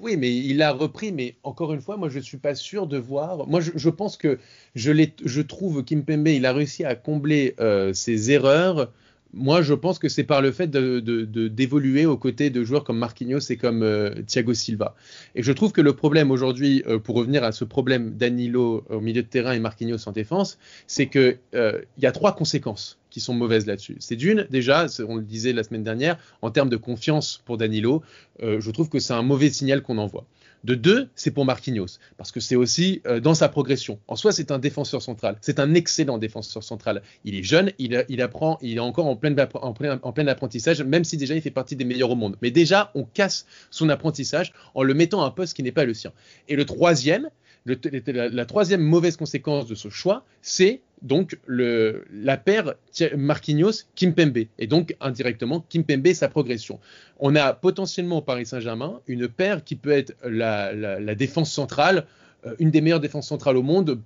Oui, 0.00 0.16
mais 0.16 0.34
il 0.34 0.56
l'a 0.56 0.72
repris, 0.72 1.12
mais 1.12 1.36
encore 1.42 1.74
une 1.74 1.82
fois, 1.82 1.98
moi 1.98 2.08
je 2.08 2.18
ne 2.18 2.22
suis 2.22 2.38
pas 2.38 2.54
sûr 2.54 2.86
de 2.86 2.96
voir. 2.96 3.46
Moi 3.46 3.60
je, 3.60 3.72
je 3.74 3.90
pense 3.90 4.16
que 4.16 4.38
je, 4.74 4.92
je 5.24 5.42
trouve 5.42 5.84
Kim 5.84 6.04
Pembe, 6.04 6.28
il 6.28 6.46
a 6.46 6.52
réussi 6.54 6.84
à 6.84 6.94
combler 6.94 7.54
euh, 7.60 7.92
ses 7.92 8.30
erreurs 8.30 8.90
moi, 9.32 9.62
je 9.62 9.74
pense 9.74 9.98
que 9.98 10.08
c'est 10.08 10.24
par 10.24 10.42
le 10.42 10.52
fait 10.52 10.70
d'évoluer 10.70 12.02
de, 12.02 12.06
aux 12.06 12.16
côtés 12.16 12.50
de 12.50 12.64
joueurs 12.64 12.84
comme 12.84 12.98
Marquinhos 12.98 13.50
et 13.50 13.56
comme 13.56 13.82
euh, 13.82 14.10
Thiago 14.26 14.54
Silva. 14.54 14.94
Et 15.34 15.42
je 15.42 15.52
trouve 15.52 15.72
que 15.72 15.80
le 15.80 15.94
problème 15.94 16.30
aujourd'hui, 16.30 16.82
euh, 16.86 16.98
pour 16.98 17.16
revenir 17.16 17.44
à 17.44 17.52
ce 17.52 17.64
problème 17.64 18.16
Danilo 18.16 18.84
au 18.88 19.00
milieu 19.00 19.22
de 19.22 19.28
terrain 19.28 19.52
et 19.52 19.60
Marquinhos 19.60 20.08
en 20.08 20.12
défense, 20.12 20.58
c'est 20.86 21.08
qu'il 21.08 21.38
euh, 21.54 21.80
y 21.98 22.06
a 22.06 22.12
trois 22.12 22.34
conséquences 22.34 22.99
qui 23.10 23.20
sont 23.20 23.34
mauvaises 23.34 23.66
là-dessus. 23.66 23.96
C'est 24.00 24.16
d'une, 24.16 24.46
déjà, 24.50 24.86
on 25.06 25.16
le 25.16 25.22
disait 25.22 25.52
la 25.52 25.62
semaine 25.62 25.82
dernière, 25.82 26.16
en 26.42 26.50
termes 26.50 26.70
de 26.70 26.76
confiance 26.76 27.42
pour 27.44 27.58
Danilo, 27.58 28.02
je 28.40 28.70
trouve 28.70 28.88
que 28.88 28.98
c'est 28.98 29.12
un 29.12 29.22
mauvais 29.22 29.50
signal 29.50 29.82
qu'on 29.82 29.98
envoie. 29.98 30.24
De 30.62 30.74
deux, 30.74 31.08
c'est 31.14 31.30
pour 31.30 31.46
Marquinhos, 31.46 31.98
parce 32.18 32.32
que 32.32 32.40
c'est 32.40 32.56
aussi 32.56 33.00
euh, 33.06 33.18
dans 33.18 33.32
sa 33.32 33.48
progression. 33.48 33.98
En 34.08 34.16
soi, 34.16 34.30
c'est 34.30 34.50
un 34.50 34.58
défenseur 34.58 35.00
central. 35.00 35.38
C'est 35.40 35.58
un 35.58 35.72
excellent 35.72 36.18
défenseur 36.18 36.62
central. 36.62 37.02
Il 37.24 37.34
est 37.34 37.42
jeune, 37.42 37.72
il, 37.78 37.94
apprend, 38.20 38.58
il 38.60 38.76
est 38.76 38.80
encore 38.80 39.06
en 39.06 39.16
plein, 39.16 39.34
en, 39.54 39.74
en 40.02 40.12
plein 40.12 40.26
apprentissage, 40.26 40.82
même 40.82 41.04
si 41.04 41.16
déjà 41.16 41.34
il 41.34 41.40
fait 41.40 41.50
partie 41.50 41.76
des 41.76 41.86
meilleurs 41.86 42.10
au 42.10 42.14
monde. 42.14 42.36
Mais 42.42 42.50
déjà, 42.50 42.90
on 42.94 43.04
casse 43.04 43.46
son 43.70 43.88
apprentissage 43.88 44.52
en 44.74 44.82
le 44.82 44.92
mettant 44.92 45.22
à 45.22 45.26
un 45.26 45.30
poste 45.30 45.54
qui 45.54 45.62
n'est 45.62 45.72
pas 45.72 45.86
le 45.86 45.94
sien. 45.94 46.12
Et 46.48 46.56
le 46.56 46.66
troisième, 46.66 47.30
la, 47.64 48.44
troisième 48.44 48.82
mauvaise 48.82 49.16
conséquence 49.16 49.66
de 49.66 49.74
ce 49.74 49.88
choix, 49.88 50.24
c'est 50.42 50.80
donc 51.02 51.38
la 51.46 52.36
paire 52.36 52.74
Marquinhos 53.16 53.84
Kimpembe 53.94 54.46
et 54.58 54.66
donc 54.66 54.94
indirectement 55.00 55.64
Kimpembe 55.68 56.12
sa 56.12 56.28
progression. 56.28 56.78
On 57.18 57.34
a 57.36 57.52
potentiellement 57.52 58.18
au 58.18 58.22
Paris 58.22 58.46
Saint-Germain 58.46 59.00
une 59.06 59.28
paire 59.28 59.64
qui 59.64 59.76
peut 59.76 59.92
être 59.92 60.14
la, 60.24 61.14
défense 61.14 61.52
centrale 61.52 62.06
euh, 62.46 62.54
une 62.58 62.70
des 62.70 62.80
meilleures 62.80 63.00
défenses 63.00 63.28
centrales 63.28 63.58
au 63.58 63.62
monde 63.62 64.00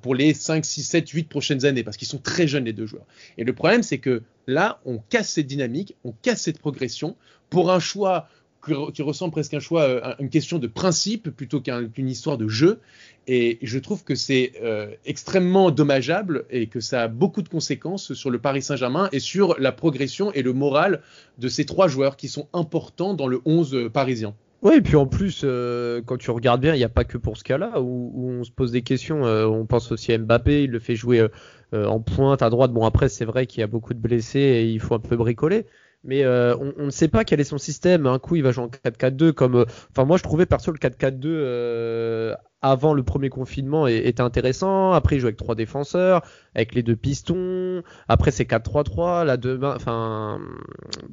pour 0.00 0.14
les 0.14 0.34
5, 0.34 0.64
6, 0.64 0.82
7, 0.84 1.08
8 1.10 1.28
prochaines 1.28 1.66
années, 1.66 1.82
parce 1.82 1.98
qu'ils 1.98 2.08
sont 2.08 2.18
très 2.18 2.48
jeunes 2.48 2.64
les 2.64 2.72
deux 2.72 2.86
joueurs. 2.86 3.04
Et 3.36 3.44
le 3.44 3.52
problème, 3.52 3.82
c'est 3.82 3.98
que 3.98 4.22
là, 4.46 4.80
on 4.86 4.98
casse 5.10 5.30
cette 5.30 5.48
dynamique, 5.48 5.94
on 6.02 6.12
casse 6.12 6.42
cette 6.42 6.58
progression 6.58 7.14
pour 7.50 7.70
un 7.70 7.78
choix 7.78 8.26
qui, 8.64 9.02
ressemble 9.02 9.32
presque 9.32 9.54
un 9.54 9.60
choix, 9.60 9.82
euh, 9.82 10.14
une 10.20 10.28
question 10.28 10.58
de 10.58 10.66
principe 10.66 11.30
plutôt 11.30 11.60
qu'une 11.60 12.08
histoire 12.08 12.38
de 12.38 12.48
jeu. 12.48 12.80
Et 13.26 13.58
je 13.62 13.78
trouve 13.78 14.04
que 14.04 14.14
c'est 14.14 14.52
euh, 14.62 14.88
extrêmement 15.04 15.70
dommageable 15.70 16.44
et 16.50 16.66
que 16.66 16.80
ça 16.80 17.02
a 17.02 17.08
beaucoup 17.08 17.42
de 17.42 17.48
conséquences 17.48 18.14
sur 18.14 18.30
le 18.30 18.38
Paris 18.38 18.62
Saint-Germain 18.62 19.08
et 19.12 19.20
sur 19.20 19.58
la 19.60 19.72
progression 19.72 20.32
et 20.32 20.42
le 20.42 20.52
moral 20.52 21.02
de 21.38 21.48
ces 21.48 21.64
trois 21.64 21.88
joueurs 21.88 22.16
qui 22.16 22.28
sont 22.28 22.48
importants 22.52 23.14
dans 23.14 23.26
le 23.26 23.40
11 23.44 23.74
euh, 23.74 23.90
parisien. 23.90 24.34
Oui, 24.62 24.76
et 24.76 24.80
puis 24.80 24.94
en 24.94 25.06
plus, 25.06 25.44
quand 26.06 26.16
tu 26.18 26.30
regardes 26.30 26.60
bien, 26.60 26.72
il 26.72 26.78
n'y 26.78 26.84
a 26.84 26.88
pas 26.88 27.02
que 27.02 27.18
pour 27.18 27.36
ce 27.36 27.42
cas-là 27.42 27.80
où, 27.80 28.12
on 28.14 28.44
se 28.44 28.52
pose 28.52 28.70
des 28.70 28.82
questions. 28.82 29.22
on 29.24 29.66
pense 29.66 29.90
aussi 29.90 30.12
à 30.12 30.18
Mbappé, 30.18 30.62
il 30.62 30.70
le 30.70 30.78
fait 30.78 30.94
jouer 30.94 31.26
en 31.72 31.98
pointe 31.98 32.42
à 32.42 32.48
droite. 32.48 32.70
Bon, 32.70 32.86
après, 32.86 33.08
c'est 33.08 33.24
vrai 33.24 33.46
qu'il 33.46 33.58
y 33.58 33.64
a 33.64 33.66
beaucoup 33.66 33.92
de 33.92 33.98
blessés 33.98 34.38
et 34.38 34.66
il 34.68 34.78
faut 34.78 34.94
un 34.94 35.00
peu 35.00 35.16
bricoler 35.16 35.66
mais 36.04 36.24
euh, 36.24 36.56
on, 36.56 36.86
ne 36.86 36.90
sait 36.90 37.08
pas 37.08 37.24
quel 37.24 37.40
est 37.40 37.44
son 37.44 37.58
système. 37.58 38.06
Un 38.06 38.18
coup, 38.18 38.34
il 38.34 38.42
va 38.42 38.50
jouer 38.50 38.64
en 38.64 38.68
4-4-2 38.68 39.32
comme. 39.32 39.54
Euh, 39.54 39.64
enfin, 39.90 40.04
moi, 40.04 40.16
je 40.16 40.24
trouvais 40.24 40.46
perso 40.46 40.72
le 40.72 40.78
4-4-2 40.78 41.20
euh, 41.26 42.34
avant 42.60 42.92
le 42.92 43.04
premier 43.04 43.28
confinement 43.28 43.86
était 43.86 44.20
intéressant. 44.20 44.92
Après, 44.92 45.16
il 45.16 45.20
joue 45.20 45.26
avec 45.26 45.36
trois 45.36 45.54
défenseurs, 45.54 46.22
avec 46.56 46.74
les 46.74 46.82
deux 46.82 46.96
pistons. 46.96 47.82
Après, 48.08 48.32
c'est 48.32 48.44
4-3-3. 48.44 49.24
Là, 49.24 49.36
enfin, 49.76 50.40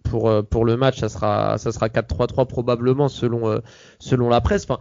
pour 0.03 0.31
pour 0.47 0.65
le 0.65 0.75
match, 0.75 0.99
ça 0.99 1.09
sera 1.09 1.59
ça 1.59 1.71
sera 1.71 1.87
4-3-3 1.87 2.47
probablement 2.47 3.09
selon 3.09 3.61
selon 3.99 4.29
la 4.29 4.41
presse. 4.41 4.63
Enfin, 4.63 4.79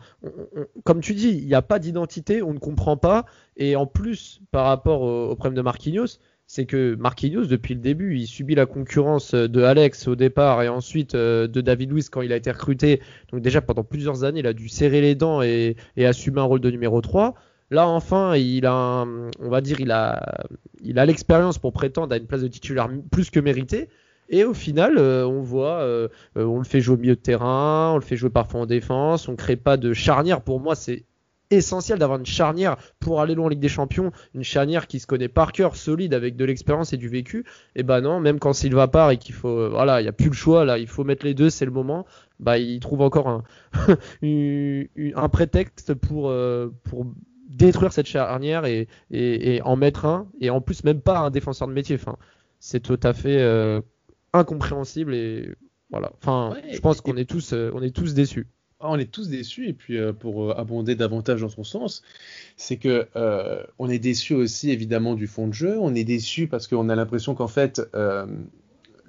comme 0.84 1.00
tu 1.00 1.14
dis, 1.14 1.30
il 1.30 1.46
n'y 1.46 1.54
a 1.54 1.62
pas 1.62 1.78
d'identité, 1.78 2.42
on 2.42 2.54
ne 2.54 2.58
comprend 2.58 2.96
pas. 2.96 3.26
Et 3.56 3.76
en 3.76 3.86
plus, 3.86 4.40
par 4.52 4.66
rapport 4.66 5.02
au 5.02 5.34
problème 5.36 5.56
de 5.56 5.62
Marquinhos 5.62 6.18
c'est 6.50 6.64
que 6.64 6.94
Marquinhos, 6.94 7.44
depuis 7.44 7.74
le 7.74 7.80
début, 7.80 8.16
il 8.16 8.26
subit 8.26 8.54
la 8.54 8.64
concurrence 8.64 9.34
de 9.34 9.62
Alex 9.62 10.08
au 10.08 10.16
départ 10.16 10.62
et 10.62 10.68
ensuite 10.68 11.14
euh, 11.14 11.46
de 11.46 11.61
David 11.61 11.92
Luiz 11.92 12.08
quand 12.08 12.22
il 12.22 12.32
a 12.32 12.37
été 12.37 12.50
recruté. 12.50 13.02
Donc 13.30 13.42
déjà 13.42 13.61
pendant 13.61 13.84
plusieurs 13.84 14.24
années, 14.24 14.40
il 14.40 14.46
a 14.46 14.54
dû 14.54 14.70
serrer 14.70 15.02
les 15.02 15.14
dents 15.14 15.42
et, 15.42 15.76
assumer 15.98 16.40
un 16.40 16.44
rôle 16.44 16.61
de 16.61 16.70
numéro 16.70 17.02
3. 17.02 17.34
Là 17.70 17.87
enfin, 17.87 18.34
il 18.34 18.64
a, 18.64 19.04
on 19.04 19.48
va 19.50 19.61
dire, 19.61 19.78
il 19.80 19.90
a, 19.90 20.46
il 20.82 20.98
a 20.98 21.04
l'expérience 21.04 21.58
pour 21.58 21.74
prétendre 21.74 22.14
à 22.14 22.16
une 22.16 22.26
place 22.26 22.40
de 22.40 22.48
titulaire 22.48 22.88
plus 23.12 23.28
que 23.28 23.40
méritée. 23.40 23.90
Et 24.30 24.44
au 24.44 24.54
final, 24.54 24.96
euh, 24.96 25.26
on 25.26 25.42
voit, 25.42 25.80
euh, 25.80 26.08
on 26.34 26.56
le 26.56 26.64
fait 26.64 26.80
jouer 26.80 26.96
au 26.96 26.98
milieu 26.98 27.14
de 27.14 27.20
terrain, 27.20 27.92
on 27.92 27.96
le 27.96 28.02
fait 28.02 28.16
jouer 28.16 28.30
parfois 28.30 28.61
en 28.61 28.66
défense, 28.66 29.28
on 29.28 29.37
crée 29.37 29.56
pas 29.56 29.76
de 29.76 29.92
charnière. 29.92 30.40
Pour 30.40 30.61
moi, 30.61 30.74
c'est 30.74 31.04
essentiel 31.50 31.98
d'avoir 31.98 32.18
une 32.18 32.26
charnière 32.26 32.76
pour 33.00 33.20
aller 33.20 33.34
loin 33.34 33.46
en 33.46 33.48
Ligue 33.48 33.61
des 33.61 33.68
Champions, 33.68 34.12
une 34.34 34.44
charnière 34.44 34.87
qui 34.87 35.00
se 35.00 35.06
connaît 35.06 35.28
par 35.28 35.52
cœur, 35.52 35.76
solide, 35.76 36.14
avec 36.14 36.37
de 36.37 36.44
l'expérience 36.44 36.92
et 36.92 36.96
du 36.96 37.08
vécu. 37.08 37.44
Et 37.74 37.82
bah 37.82 38.00
non, 38.00 38.20
même 38.20 38.38
quand 38.38 38.52
Silva 38.52 38.88
part 38.88 39.11
et 39.11 39.18
qu'il 39.18 39.34
faut, 39.34 39.48
euh, 39.48 39.68
voilà, 39.68 40.00
il 40.00 40.04
n'y 40.04 40.08
a 40.08 40.12
plus 40.12 40.28
le 40.28 40.34
choix 40.34 40.64
là, 40.64 40.78
il 40.78 40.87
faut 40.87 41.04
mettre 41.04 41.24
les 41.24 41.34
deux, 41.34 41.50
c'est 41.50 41.64
le 41.64 41.70
moment. 41.70 42.06
Bah 42.40 42.58
il 42.58 42.78
trouve 42.80 43.00
encore 43.00 43.28
un, 43.28 43.44
un 44.22 45.28
prétexte 45.28 45.94
pour, 45.94 46.28
euh, 46.28 46.68
pour 46.84 47.06
détruire 47.48 47.92
cette 47.92 48.06
charnière 48.06 48.64
et, 48.66 48.88
et, 49.11 49.61
en 49.62 49.76
mettre 49.76 50.04
un, 50.04 50.28
et 50.40 50.50
en 50.50 50.61
plus 50.61 50.84
même 50.84 51.00
pas 51.00 51.18
un 51.18 51.30
défenseur 51.30 51.66
de 51.66 51.72
métier. 51.72 51.96
Enfin, 51.96 52.16
c'est 52.61 52.80
tout 52.80 53.00
à 53.02 53.12
fait 53.12 53.40
euh, 53.40 53.80
incompréhensible 54.32 55.14
et 55.14 55.54
voilà. 55.90 56.12
Enfin, 56.18 56.56
je 56.70 56.78
pense 56.80 57.00
qu'on 57.00 57.16
est 57.16 57.28
tous, 57.28 57.54
on 57.54 57.82
est 57.82 57.94
tous 57.94 58.14
déçus. 58.14 58.46
Ah, 58.80 58.90
on 58.92 58.98
est 58.98 59.10
tous 59.10 59.28
déçus 59.28 59.66
et 59.66 59.72
puis 59.72 59.98
euh, 59.98 60.12
pour 60.12 60.52
euh, 60.52 60.54
abonder 60.56 60.94
davantage 60.94 61.40
dans 61.40 61.48
son 61.48 61.64
sens, 61.64 62.04
c'est 62.56 62.76
que 62.76 63.08
euh, 63.16 63.60
on 63.80 63.90
est 63.90 63.98
déçus 63.98 64.34
aussi 64.34 64.70
évidemment 64.70 65.16
du 65.16 65.26
fond 65.26 65.48
de 65.48 65.52
jeu. 65.52 65.76
On 65.80 65.96
est 65.96 66.04
déçus 66.04 66.46
parce 66.46 66.68
qu'on 66.68 66.88
a 66.88 66.94
l'impression 66.94 67.34
qu'en 67.34 67.48
fait 67.48 67.82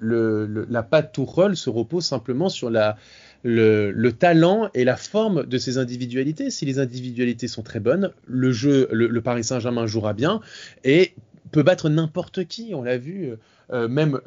le, 0.02 0.66
la 0.68 0.82
patte 0.82 1.16
se 1.54 1.70
repose 1.70 2.04
simplement 2.04 2.48
sur 2.48 2.68
la, 2.68 2.96
le, 3.44 4.10
talent 4.10 4.70
et 4.74 4.82
la 4.82 4.96
forme 4.96 5.46
de 5.46 5.58
ses 5.58 5.78
individualités. 5.78 6.50
Si 6.50 6.66
les 6.66 6.80
individualités 6.80 7.46
sont 7.46 7.62
très 7.62 7.78
bonnes, 7.78 8.10
le 8.26 8.50
jeu, 8.50 8.88
le, 8.90 9.20
Paris 9.20 9.44
Saint-Germain 9.44 9.86
jouera 9.86 10.14
bien 10.14 10.40
et 10.82 11.14
peut 11.52 11.62
battre 11.62 11.88
n'importe 11.90 12.44
qui. 12.44 12.72
On 12.74 12.82
l'a 12.82 12.98
vu. 12.98 13.34
même 13.72 14.20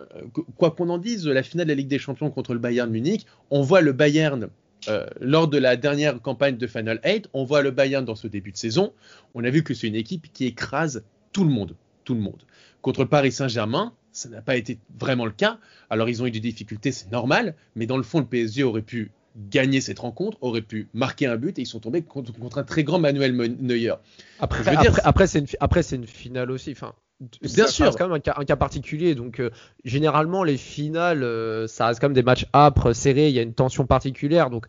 quoi 0.56 0.72
qu'on 0.72 0.88
en 0.90 1.00
dise, 1.00 1.28
la 1.28 1.44
finale 1.44 1.66
de 1.66 1.72
la 1.72 1.76
Ligue 1.76 1.90
des 1.90 2.00
Champions 2.00 2.30
contre 2.30 2.54
le 2.54 2.60
Bayern 2.60 2.90
Munich, 2.90 3.26
on 3.50 3.62
voit 3.62 3.82
le 3.82 3.92
Bayern 3.92 4.48
euh, 4.88 5.06
lors 5.20 5.48
de 5.48 5.58
la 5.58 5.76
dernière 5.76 6.22
campagne 6.22 6.58
de 6.58 6.68
Final 6.68 7.00
8, 7.06 7.30
on 7.34 7.44
voit 7.44 7.62
le 7.62 7.72
Bayern 7.72 8.06
dans 8.06 8.16
ce 8.16 8.28
début 8.28 8.52
de 8.52 8.58
saison. 8.58 8.94
On 9.34 9.44
a 9.44 9.50
vu 9.50 9.64
que 9.64 9.74
c'est 9.74 9.88
une 9.88 9.96
équipe 9.96 10.32
qui 10.34 10.46
écrase 10.46 11.04
tout 11.32 11.44
le 11.44 11.50
monde. 11.50 11.76
Tout 12.04 12.16
le 12.16 12.22
monde. 12.22 12.44
Contre 12.82 13.06
Paris 13.06 13.32
Saint-Germain, 13.32 13.94
ça 14.12 14.30
n'a 14.30 14.42
pas 14.42 14.56
été 14.56 14.80
vraiment 15.00 15.26
le 15.26 15.32
cas. 15.32 15.58
Alors 15.90 16.10
ils 16.10 16.22
ont 16.22 16.26
eu 16.26 16.32
des 16.32 16.40
difficultés, 16.40 16.92
c'est 16.92 17.12
normal, 17.12 17.56
mais 17.76 17.86
dans 17.86 17.98
le 17.98 18.04
fond, 18.04 18.20
le 18.20 18.26
PSG 18.26 18.64
aurait 18.64 18.82
pu 18.82 19.12
gagner 19.50 19.82
cette 19.82 20.00
rencontre, 20.00 20.38
aurait 20.42 20.62
pu 20.62 20.88
marquer 20.94 21.26
un 21.26 21.38
but 21.38 21.58
et 21.58 21.64
ils 21.64 21.68
sont 21.68 21.80
tombés 21.80 22.04
contre, 22.04 22.34
un 22.58 22.64
très 22.64 22.84
grand 22.84 23.00
Manuel 23.00 23.36
Neuer. 23.36 23.96
Après, 24.40 24.64
après, 25.04 25.28
c'est 25.28 25.40
une, 25.40 26.02
une, 26.02 26.08
finale 26.08 26.52
aussi. 26.52 26.72
Enfin, 26.72 26.94
Bien 27.20 27.68
sûr. 27.68 27.92
C'est 27.92 27.98
quand 27.98 28.08
même 28.08 28.22
un 28.26 28.46
cas, 28.46 28.56
particulier. 28.56 29.16
Donc, 29.16 29.40
euh, 29.40 29.50
généralement, 29.86 30.44
les 30.44 30.58
finales, 30.58 31.24
euh, 31.24 31.68
ça 31.68 31.88
reste 31.88 32.00
quand 32.00 32.08
même 32.08 32.16
des 32.16 32.24
matchs 32.24 32.46
âpres, 32.54 32.94
serrés. 32.94 33.30
Il 33.30 33.36
y 33.36 33.40
a 33.40 33.44
une 33.44 33.54
tension 33.54 33.86
particulière. 33.86 34.50
Donc, 34.50 34.66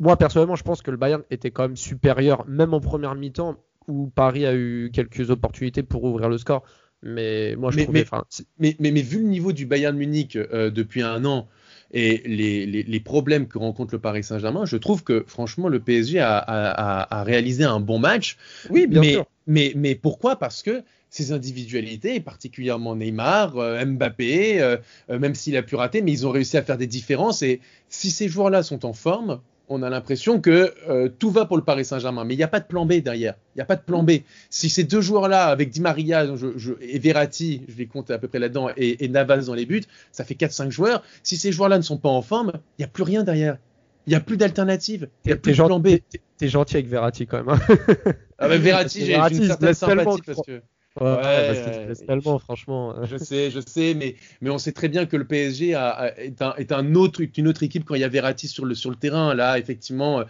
moi, 0.00 0.16
personnellement, 0.16 0.56
je 0.56 0.64
pense 0.64 0.82
que 0.82 0.90
le 0.90 0.96
Bayern 0.96 1.22
était 1.30 1.50
quand 1.50 1.62
même 1.62 1.76
supérieur, 1.76 2.44
même 2.46 2.74
en 2.74 2.80
première 2.80 3.14
mi-temps, 3.14 3.56
où 3.88 4.08
Paris 4.08 4.46
a 4.46 4.54
eu 4.54 4.90
quelques 4.92 5.30
opportunités 5.30 5.82
pour 5.82 6.04
ouvrir 6.04 6.28
le 6.28 6.38
score. 6.38 6.64
Mais 7.02 7.56
moi, 7.56 7.70
je 7.72 7.76
mais, 7.76 7.84
trouvais. 7.84 8.06
Mais, 8.58 8.76
mais, 8.78 8.90
mais, 8.92 9.02
vu 9.02 9.18
le 9.18 9.28
niveau 9.28 9.52
du 9.52 9.66
Bayern 9.66 9.96
Munich 9.96 10.36
euh, 10.36 10.70
depuis 10.70 11.02
un 11.02 11.24
an 11.24 11.48
et 11.92 12.22
les, 12.24 12.64
les, 12.64 13.00
problèmes 13.00 13.48
que 13.48 13.58
rencontre 13.58 13.92
le 13.92 14.00
Paris 14.00 14.22
Saint-Germain, 14.22 14.64
je 14.64 14.76
trouve 14.76 15.02
que 15.04 15.24
franchement, 15.26 15.68
le 15.68 15.80
PSG 15.80 16.20
a, 16.20 16.38
a, 16.38 17.18
a, 17.18 17.24
réalisé 17.24 17.64
un 17.64 17.80
bon 17.80 17.98
match. 17.98 18.38
Oui, 18.70 18.86
bien 18.86 19.02
sûr. 19.02 19.26
Mais, 19.46 19.72
mais 19.76 19.94
pourquoi? 19.94 20.36
Parce 20.36 20.62
que 20.62 20.84
ses 21.12 21.30
individualités, 21.30 22.20
particulièrement 22.20 22.96
Neymar, 22.96 23.58
euh, 23.58 23.84
Mbappé, 23.84 24.62
euh, 24.62 24.78
euh, 25.10 25.18
même 25.18 25.34
s'il 25.34 25.56
a 25.58 25.62
pu 25.62 25.76
rater, 25.76 26.00
mais 26.00 26.10
ils 26.10 26.26
ont 26.26 26.30
réussi 26.30 26.56
à 26.56 26.62
faire 26.62 26.78
des 26.78 26.86
différences. 26.86 27.42
Et 27.42 27.60
si 27.90 28.10
ces 28.10 28.28
joueurs-là 28.28 28.62
sont 28.62 28.86
en 28.86 28.94
forme, 28.94 29.40
on 29.68 29.82
a 29.82 29.90
l'impression 29.90 30.40
que 30.40 30.74
tout 31.18 31.30
va 31.30 31.46
pour 31.46 31.56
le 31.56 31.62
Paris 31.62 31.84
Saint-Germain. 31.84 32.24
Mais 32.24 32.34
il 32.34 32.36
n'y 32.36 32.42
a 32.42 32.48
pas 32.48 32.60
de 32.60 32.66
plan 32.66 32.84
B 32.84 32.94
derrière. 32.94 33.34
Il 33.54 33.58
n'y 33.58 33.62
a 33.62 33.64
pas 33.64 33.76
de 33.76 33.82
plan 33.82 34.02
B. 34.02 34.12
Si 34.50 34.68
ces 34.68 34.84
deux 34.84 35.00
joueurs-là, 35.00 35.46
avec 35.46 35.70
Di 35.70 35.80
Maria 35.80 36.26
et 36.80 36.98
Verratti, 36.98 37.62
je 37.68 37.74
vais 37.74 37.86
compter 37.86 38.12
à 38.12 38.18
peu 38.18 38.28
près 38.28 38.38
là-dedans, 38.38 38.68
et, 38.76 39.08
Navas 39.08 39.44
dans 39.46 39.54
les 39.54 39.64
buts, 39.64 39.84
ça 40.10 40.24
fait 40.24 40.34
4-5 40.34 40.70
joueurs. 40.70 41.02
Si 41.22 41.36
ces 41.36 41.52
joueurs-là 41.52 41.78
ne 41.78 41.82
sont 41.82 41.96
pas 41.96 42.10
en 42.10 42.20
forme, 42.20 42.52
il 42.78 42.82
n'y 42.82 42.84
a 42.84 42.88
plus 42.88 43.04
rien 43.04 43.22
derrière. 43.22 43.56
Il 44.06 44.10
n'y 44.10 44.16
a 44.16 44.20
plus 44.20 44.36
d'alternative. 44.36 45.08
Il 45.24 45.28
n'y 45.28 45.32
a 45.32 45.36
plus 45.36 45.52
de 45.52 45.56
plan 45.56 45.78
B. 45.78 45.88
T'es 46.36 46.48
gentil 46.48 46.76
avec 46.76 46.88
Verratti 46.88 47.26
quand 47.26 47.44
même. 47.44 47.48
Hein. 47.50 48.12
ah 48.38 48.48
Verratti, 48.48 49.06
j'ai 49.06 49.14
une 49.14 49.46
certaine 49.46 49.74
sympathie 49.74 50.22
parce 50.26 50.42
que 50.44 50.60
Ouais, 51.00 51.86
parce 51.86 52.04
tellement, 52.04 52.38
franchement. 52.38 52.94
Je 53.04 53.16
sais, 53.16 53.50
je 53.50 53.60
sais, 53.60 53.94
mais, 53.94 54.16
mais 54.42 54.50
on 54.50 54.58
sait 54.58 54.72
très 54.72 54.88
bien 54.88 55.06
que 55.06 55.16
le 55.16 55.26
PSG 55.26 55.74
a, 55.74 56.12
est, 56.18 56.42
un, 56.42 56.54
est 56.56 56.70
un 56.70 56.94
autre, 56.94 57.22
une 57.36 57.48
autre 57.48 57.62
équipe 57.62 57.84
quand 57.84 57.94
il 57.94 58.02
y 58.02 58.04
a 58.04 58.08
Verratti 58.08 58.46
sur 58.46 58.66
le, 58.66 58.74
sur 58.74 58.90
le 58.90 58.96
terrain. 58.96 59.34
Là, 59.34 59.58
effectivement, 59.58 60.20
euh, 60.20 60.24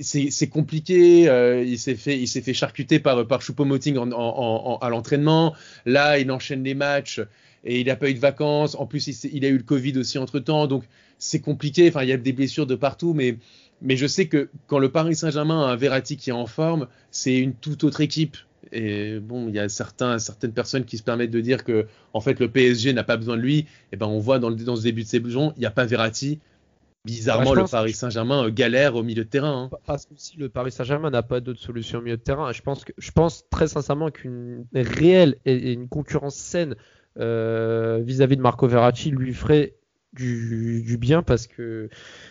c'est 0.00 0.48
compliqué. 0.48 1.28
Euh, 1.28 1.62
il 1.62 1.78
s'est 1.78 1.94
fait, 1.94 2.18
il 2.18 2.26
s'est 2.26 2.40
fait 2.40 2.54
charcuter 2.54 3.00
par, 3.00 3.26
par 3.26 3.42
Choupo-Moting 3.42 3.98
en, 3.98 4.10
en, 4.12 4.78
à 4.78 4.88
l'entraînement. 4.88 5.54
Là, 5.84 6.18
il 6.18 6.30
enchaîne 6.30 6.64
les 6.64 6.74
matchs 6.74 7.20
et 7.64 7.80
il 7.80 7.86
n'a 7.86 7.96
pas 7.96 8.08
eu 8.08 8.14
de 8.14 8.18
vacances. 8.18 8.76
En 8.76 8.86
plus, 8.86 9.06
il, 9.08 9.30
il 9.34 9.44
a 9.44 9.48
eu 9.48 9.58
le 9.58 9.62
Covid 9.62 9.98
aussi 9.98 10.16
entre 10.16 10.38
temps. 10.38 10.66
Donc, 10.66 10.84
c'est 11.18 11.40
compliqué. 11.40 11.88
Enfin, 11.88 12.02
il 12.02 12.08
y 12.08 12.12
a 12.12 12.16
des 12.16 12.32
blessures 12.32 12.66
de 12.66 12.74
partout, 12.76 13.12
mais. 13.14 13.36
Mais 13.80 13.96
je 13.96 14.08
sais 14.08 14.26
que 14.26 14.48
quand 14.66 14.80
le 14.80 14.90
Paris 14.90 15.14
Saint-Germain 15.14 15.64
a 15.64 15.70
un 15.70 15.76
Verratti 15.76 16.16
qui 16.16 16.30
est 16.30 16.32
en 16.32 16.46
forme, 16.46 16.88
c'est 17.12 17.36
une 17.36 17.54
toute 17.54 17.84
autre 17.84 18.00
équipe. 18.00 18.36
Et 18.72 19.18
bon, 19.18 19.48
il 19.48 19.54
y 19.54 19.58
a 19.58 19.68
certains, 19.68 20.18
certaines 20.18 20.52
personnes 20.52 20.84
qui 20.84 20.98
se 20.98 21.02
permettent 21.02 21.30
de 21.30 21.40
dire 21.40 21.64
que 21.64 21.86
en 22.12 22.20
fait 22.20 22.38
le 22.40 22.50
PSG 22.50 22.92
n'a 22.92 23.04
pas 23.04 23.16
besoin 23.16 23.36
de 23.36 23.42
lui. 23.42 23.58
Et 23.58 23.66
eh 23.92 23.96
ben 23.96 24.06
on 24.06 24.18
voit 24.18 24.38
dans, 24.38 24.50
le, 24.50 24.56
dans 24.56 24.76
ce 24.76 24.82
début 24.82 25.02
de 25.02 25.08
saison, 25.08 25.52
il 25.56 25.60
n'y 25.60 25.66
a 25.66 25.70
pas 25.70 25.84
Verratti. 25.84 26.40
Bizarrement, 27.04 27.54
le 27.54 27.64
Paris 27.64 27.92
Saint-Germain 27.92 28.44
euh, 28.44 28.50
galère 28.50 28.96
au 28.96 29.02
milieu 29.02 29.24
de 29.24 29.28
terrain. 29.28 29.70
Hein. 29.72 29.76
Parce 29.86 30.04
que 30.04 30.12
si 30.16 30.36
le 30.36 30.48
Paris 30.48 30.72
Saint-Germain 30.72 31.10
n'a 31.10 31.22
pas 31.22 31.40
d'autre 31.40 31.60
solution 31.60 32.00
au 32.00 32.02
milieu 32.02 32.16
de 32.16 32.22
terrain, 32.22 32.52
je 32.52 32.60
pense 32.60 32.84
que 32.84 32.92
je 32.98 33.10
pense 33.12 33.44
très 33.50 33.68
sincèrement 33.68 34.10
qu'une 34.10 34.66
réelle 34.74 35.36
et 35.44 35.72
une 35.72 35.88
concurrence 35.88 36.34
saine 36.34 36.74
euh, 37.18 38.00
vis-à-vis 38.04 38.36
de 38.36 38.42
Marco 38.42 38.66
Verratti 38.66 39.10
lui 39.10 39.32
ferait 39.32 39.74
du, 40.14 40.96
bien 40.98 41.22
parce 41.22 41.46
que 41.46 41.88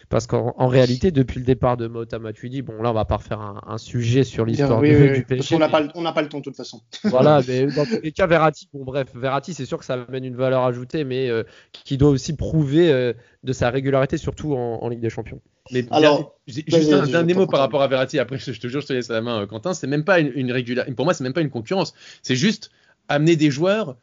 parce 0.10 0.26
qu'en 0.26 0.68
réalité 0.68 1.12
depuis 1.12 1.40
le 1.40 1.46
départ 1.46 1.78
de 1.78 1.88
Mota 1.88 2.18
Matuidi 2.18 2.64
bon 2.64 2.82
là 2.82 2.90
on 2.90 2.94
va 2.94 3.06
pas 3.06 3.18
refaire 3.18 3.40
un, 3.40 3.78
sujet 3.78 4.24
sur 4.24 4.46
l'histoire 4.46 4.82
du 4.82 5.24
PSG 5.28 5.56
qu'on 5.56 5.60
n'a 5.60 5.70
pas 5.70 5.84
on 5.94 6.02
n'a 6.02 6.12
pas 6.12 6.24
le 6.24 6.30
temps 6.30 6.40
de 6.40 6.44
toute 6.44 6.56
façon. 6.56 6.82
Voilà 7.04 7.42
mais 7.48 7.68
dans 7.68 7.86
tous 7.86 8.02
les 8.02 8.12
cas 8.12 8.26
Verratti 8.26 8.68
bon 8.74 8.84
bref 8.84 9.10
Verratti 9.14 9.54
c'est 9.54 9.66
sûr 9.66 9.78
que 9.78 9.86
ça 9.86 9.94
amène 9.94 10.26
une 10.26 10.36
valeur 10.36 10.64
ajoutée 10.64 11.04
mais 11.04 11.30
euh, 11.30 11.44
qui 11.72 11.98
doit 11.98 12.10
aussi 12.10 12.36
prouver 12.36 12.92
euh, 12.92 13.14
de 13.44 13.54
sa 13.54 13.70
régularité 13.70 14.18
surtout 14.18 14.56
en, 14.56 14.90
Ligue 14.90 15.02
des 15.02 15.10
Champions. 15.10 15.42
Mais 15.72 15.86
alors 15.92 16.36
juste 16.48 16.94
un 16.94 17.06
dernier 17.06 17.36
mot 17.36 17.46
par 17.46 17.60
rapport 17.60 17.84
à 17.84 17.88
Verratti. 17.88 18.18
Après 18.18 18.40
je 18.40 18.60
te 18.60 18.68
jure 18.68 18.82
je 18.82 18.88
te 18.88 18.94
laisse 18.94 19.10
la 19.10 19.22
main 19.22 19.42
euh, 19.42 19.46
Quentin. 19.46 19.74
C'est 19.74 19.88
même 19.88 20.04
pas 20.04 20.20
une, 20.20 20.32
une 20.34 20.52
régularité 20.52 20.96
pour 20.96 21.06
moi 21.06 21.14
c'est 21.14 21.24
même 21.24 21.34
pas 21.34 21.42
une 21.42 21.52
concurrence. 21.52 21.94
C'est 22.24 22.36
juste 22.36 22.72
amener 23.08 23.36
des 23.36 23.52
joueurs 23.52 23.98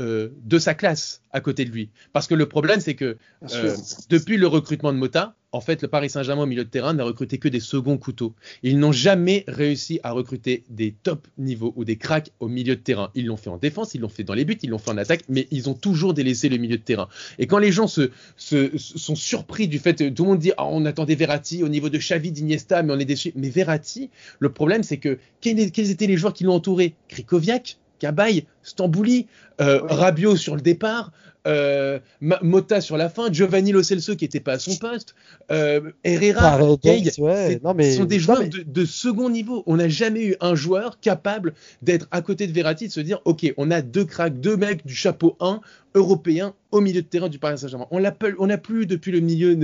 euh, 0.00 0.28
de 0.44 0.58
sa 0.58 0.74
classe 0.74 1.22
à 1.32 1.40
côté 1.40 1.64
de 1.64 1.70
lui. 1.70 1.90
Parce 2.12 2.26
que 2.26 2.34
le 2.34 2.46
problème, 2.46 2.80
c'est 2.80 2.94
que 2.94 3.16
euh, 3.52 3.76
depuis 4.08 4.36
le 4.36 4.46
recrutement 4.46 4.92
de 4.92 4.98
Mota, 4.98 5.36
en 5.52 5.60
fait, 5.60 5.82
le 5.82 5.88
Paris 5.88 6.10
Saint-Germain 6.10 6.44
au 6.44 6.46
milieu 6.46 6.64
de 6.64 6.68
terrain 6.68 6.94
n'a 6.94 7.04
recruté 7.04 7.38
que 7.38 7.48
des 7.48 7.60
seconds 7.60 7.98
couteaux. 7.98 8.34
Ils 8.62 8.78
n'ont 8.78 8.92
jamais 8.92 9.44
réussi 9.48 9.98
à 10.02 10.12
recruter 10.12 10.64
des 10.68 10.92
top 10.92 11.26
niveaux 11.38 11.72
ou 11.76 11.84
des 11.84 11.96
cracks 11.96 12.30
au 12.38 12.48
milieu 12.48 12.76
de 12.76 12.80
terrain. 12.80 13.10
Ils 13.14 13.26
l'ont 13.26 13.36
fait 13.36 13.50
en 13.50 13.56
défense, 13.56 13.94
ils 13.94 14.00
l'ont 14.00 14.08
fait 14.08 14.22
dans 14.22 14.34
les 14.34 14.44
buts, 14.44 14.58
ils 14.62 14.70
l'ont 14.70 14.78
fait 14.78 14.90
en 14.90 14.98
attaque, 14.98 15.22
mais 15.28 15.48
ils 15.50 15.68
ont 15.68 15.74
toujours 15.74 16.14
délaissé 16.14 16.48
le 16.48 16.56
milieu 16.56 16.78
de 16.78 16.82
terrain. 16.82 17.08
Et 17.38 17.46
quand 17.46 17.58
les 17.58 17.72
gens 17.72 17.88
se, 17.88 18.10
sont 18.36 19.16
surpris 19.16 19.66
du 19.66 19.78
fait, 19.78 20.14
tout 20.14 20.24
le 20.24 20.30
monde 20.30 20.38
dit, 20.38 20.52
ah, 20.56 20.66
on 20.66 20.84
attendait 20.84 21.16
Verratti 21.16 21.64
au 21.64 21.68
niveau 21.68 21.88
de 21.88 21.98
Xavi, 21.98 22.30
d'Iniesta, 22.30 22.82
mais 22.82 22.92
on 22.92 22.98
est 22.98 23.04
déçu. 23.04 23.32
Mais 23.34 23.50
Verratti, 23.50 24.10
le 24.38 24.52
problème, 24.52 24.82
c'est 24.82 24.98
que 24.98 25.18
quels 25.40 25.60
étaient 25.60 26.06
les 26.06 26.16
joueurs 26.16 26.32
qui 26.32 26.44
l'ont 26.44 26.54
entouré? 26.54 26.94
Krikoviak, 27.08 27.76
Cabaye, 28.00 28.46
Stambouli, 28.62 29.26
euh, 29.60 29.80
Rabiot 29.82 30.36
sur 30.36 30.56
le 30.56 30.62
départ, 30.62 31.12
euh, 31.46 31.98
Mota 32.20 32.80
sur 32.80 32.96
la 32.96 33.08
fin, 33.08 33.32
Giovanni 33.32 33.72
Lo 33.72 33.82
Celso 33.82 34.16
qui 34.16 34.24
n'était 34.24 34.40
pas 34.40 34.54
à 34.54 34.58
son 34.58 34.76
poste, 34.76 35.14
euh, 35.50 35.92
Herrera, 36.02 36.58
ce 36.82 37.96
sont 37.96 38.04
des 38.04 38.18
joueurs 38.18 38.42
de, 38.48 38.84
second 38.84 39.30
niveau. 39.30 39.62
On 39.66 39.76
n'a 39.76 39.88
jamais 39.88 40.24
eu 40.24 40.36
un 40.40 40.54
joueur 40.54 40.98
capable 41.00 41.54
d'être 41.82 42.08
à 42.10 42.20
côté 42.20 42.46
de 42.46 42.52
Verratti, 42.52 42.88
de 42.88 42.92
se 42.92 43.00
dire 43.00 43.20
ok, 43.24 43.52
on 43.56 43.70
a 43.70 43.80
deux 43.80 44.04
cracks, 44.04 44.40
deux 44.40 44.56
mecs 44.56 44.84
du 44.84 44.94
chapeau 44.94 45.36
1 45.40 45.60
européen 45.94 46.54
au 46.70 46.80
milieu 46.80 47.02
de 47.02 47.06
terrain 47.06 47.28
du 47.28 47.38
Paris 47.38 47.58
Saint-Germain. 47.58 47.86
On 47.90 48.00
n'a 48.00 48.58
plus 48.58 48.86
depuis 48.86 49.12
le 49.12 49.20
milieu 49.20 49.56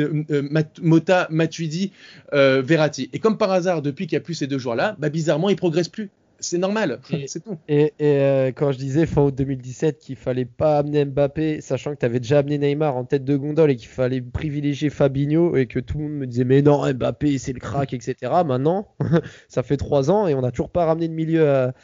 Mota, 0.82 1.26
Matuidi, 1.30 1.92
Verratti. 2.32 3.10
Et 3.12 3.18
comme 3.18 3.38
par 3.38 3.50
hasard, 3.50 3.82
depuis 3.82 4.06
qu'il 4.06 4.16
n'y 4.16 4.22
a 4.22 4.24
plus 4.24 4.34
ces 4.34 4.46
deux 4.46 4.58
joueurs-là, 4.58 4.96
bah, 4.98 5.08
bizarrement, 5.08 5.48
ils 5.50 5.56
progressent 5.56 5.88
plus 5.88 6.10
c'est 6.38 6.58
normal, 6.58 7.00
c'est 7.26 7.42
tout. 7.42 7.56
Et, 7.68 7.92
euh, 8.00 8.52
quand 8.52 8.72
je 8.72 8.78
disais 8.78 9.06
fin 9.06 9.22
août 9.22 9.34
2017 9.34 9.98
qu'il 9.98 10.16
fallait 10.16 10.44
pas 10.44 10.78
amener 10.78 11.04
Mbappé, 11.04 11.60
sachant 11.60 11.94
que 11.94 12.00
tu 12.00 12.06
avais 12.06 12.20
déjà 12.20 12.38
amené 12.38 12.58
Neymar 12.58 12.96
en 12.96 13.04
tête 13.04 13.24
de 13.24 13.36
gondole 13.36 13.70
et 13.70 13.76
qu'il 13.76 13.88
fallait 13.88 14.20
privilégier 14.20 14.90
Fabinho 14.90 15.56
et 15.56 15.66
que 15.66 15.80
tout 15.80 15.98
le 15.98 16.04
monde 16.04 16.12
me 16.14 16.26
disait 16.26 16.44
mais 16.44 16.62
non 16.62 16.90
Mbappé 16.92 17.38
c'est 17.38 17.52
le 17.52 17.60
crack 17.60 17.92
etc. 17.92 18.32
Maintenant, 18.44 18.88
ça 19.48 19.62
fait 19.62 19.76
trois 19.76 20.10
ans 20.10 20.26
et 20.26 20.34
on 20.34 20.42
n'a 20.42 20.50
toujours 20.50 20.70
pas 20.70 20.84
ramené 20.86 21.08
de 21.08 21.14
milieu 21.14 21.48
à, 21.48 21.74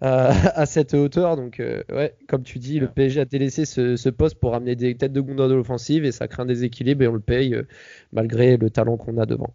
à, 0.00 0.66
cette 0.66 0.94
hauteur. 0.94 1.36
Donc 1.36 1.60
euh, 1.60 1.82
ouais, 1.90 2.14
comme 2.28 2.42
tu 2.42 2.58
dis, 2.58 2.80
le 2.80 2.88
PSG 2.88 3.20
a 3.20 3.24
délaissé 3.24 3.64
ce, 3.64 3.96
ce, 3.96 4.08
poste 4.08 4.38
pour 4.38 4.52
ramener 4.52 4.76
des 4.76 4.94
têtes 4.96 5.12
de 5.12 5.20
gondole 5.20 5.58
offensives 5.58 6.04
et 6.04 6.12
ça 6.12 6.28
crée 6.28 6.42
un 6.42 6.46
déséquilibre 6.46 7.02
et 7.02 7.08
on 7.08 7.14
le 7.14 7.20
paye 7.20 7.54
euh, 7.54 7.64
malgré 8.12 8.56
le 8.56 8.70
talent 8.70 8.96
qu'on 8.96 9.18
a 9.18 9.26
devant. 9.26 9.54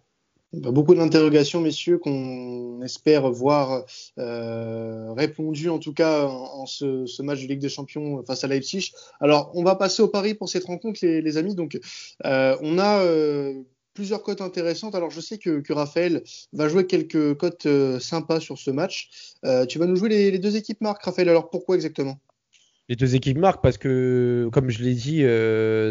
Beaucoup 0.56 0.94
d'interrogations, 0.94 1.60
messieurs, 1.60 1.98
qu'on 1.98 2.80
espère 2.82 3.30
voir 3.30 3.84
euh, 4.18 5.12
répondues 5.12 5.68
en 5.68 5.78
tout 5.78 5.92
cas 5.92 6.24
en, 6.24 6.64
ce, 6.64 7.22
match 7.22 7.42
de 7.42 7.48
Ligue 7.48 7.58
des 7.58 7.68
Champions 7.68 8.22
face 8.24 8.42
à 8.42 8.46
Leipzig. 8.46 8.92
Alors, 9.20 9.50
on 9.54 9.62
va 9.62 9.74
passer 9.74 10.02
au 10.02 10.08
pari 10.08 10.32
pour 10.32 10.48
cette 10.48 10.64
rencontre, 10.64 11.00
les, 11.02 11.36
amis. 11.36 11.54
Donc, 11.54 11.78
euh, 12.24 12.56
on 12.62 12.78
a 12.78 13.02
euh, 13.02 13.52
plusieurs 13.92 14.22
cotes 14.22 14.40
intéressantes. 14.40 14.94
Alors, 14.94 15.10
je 15.10 15.20
sais 15.20 15.36
que, 15.36 15.60
Raphaël 15.72 16.22
va 16.54 16.68
jouer 16.68 16.86
quelques 16.86 17.34
cotes 17.34 17.68
sympas 18.00 18.40
sur 18.40 18.56
ce 18.56 18.70
match. 18.70 19.10
tu 19.68 19.78
vas 19.78 19.86
nous 19.86 19.96
jouer 19.96 20.08
les, 20.08 20.38
deux 20.38 20.56
équipes 20.56 20.80
marques, 20.80 21.02
Raphaël. 21.02 21.28
Alors, 21.28 21.50
pourquoi 21.50 21.74
exactement? 21.74 22.18
Les 22.88 22.96
deux 22.96 23.14
équipes 23.14 23.38
marques 23.38 23.62
parce 23.62 23.76
que, 23.76 24.48
comme 24.52 24.70
je 24.70 24.82
l'ai 24.82 24.94
dit, 24.94 25.22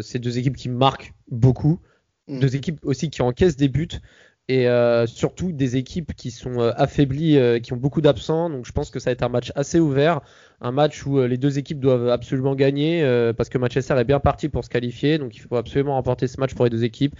c'est 0.04 0.18
deux 0.18 0.38
équipes 0.38 0.56
qui 0.56 0.70
marquent 0.70 1.12
beaucoup. 1.30 1.78
Mm. 2.26 2.40
Deux 2.40 2.56
équipes 2.56 2.80
aussi 2.82 3.10
qui 3.10 3.22
encaissent 3.22 3.56
des 3.56 3.68
buts 3.68 4.00
et 4.48 4.68
euh, 4.68 5.06
surtout 5.06 5.50
des 5.52 5.76
équipes 5.76 6.14
qui 6.14 6.30
sont 6.30 6.60
euh, 6.60 6.70
affaiblies, 6.76 7.36
euh, 7.36 7.58
qui 7.58 7.72
ont 7.72 7.76
beaucoup 7.76 8.00
d'absents. 8.00 8.48
Donc 8.48 8.64
je 8.64 8.72
pense 8.72 8.90
que 8.90 9.00
ça 9.00 9.10
va 9.10 9.12
être 9.12 9.22
un 9.22 9.28
match 9.28 9.52
assez 9.56 9.80
ouvert, 9.80 10.20
un 10.60 10.70
match 10.70 11.04
où 11.04 11.20
les 11.20 11.36
deux 11.36 11.58
équipes 11.58 11.80
doivent 11.80 12.08
absolument 12.08 12.54
gagner 12.54 13.02
parce 13.36 13.48
que 13.48 13.58
Manchester 13.58 13.94
est 13.98 14.04
bien 14.04 14.20
parti 14.20 14.48
pour 14.48 14.64
se 14.64 14.70
qualifier. 14.70 15.18
Donc 15.18 15.36
il 15.36 15.40
faut 15.40 15.56
absolument 15.56 15.94
remporter 15.94 16.28
ce 16.28 16.40
match 16.40 16.54
pour 16.54 16.64
les 16.64 16.70
deux 16.70 16.84
équipes. 16.84 17.14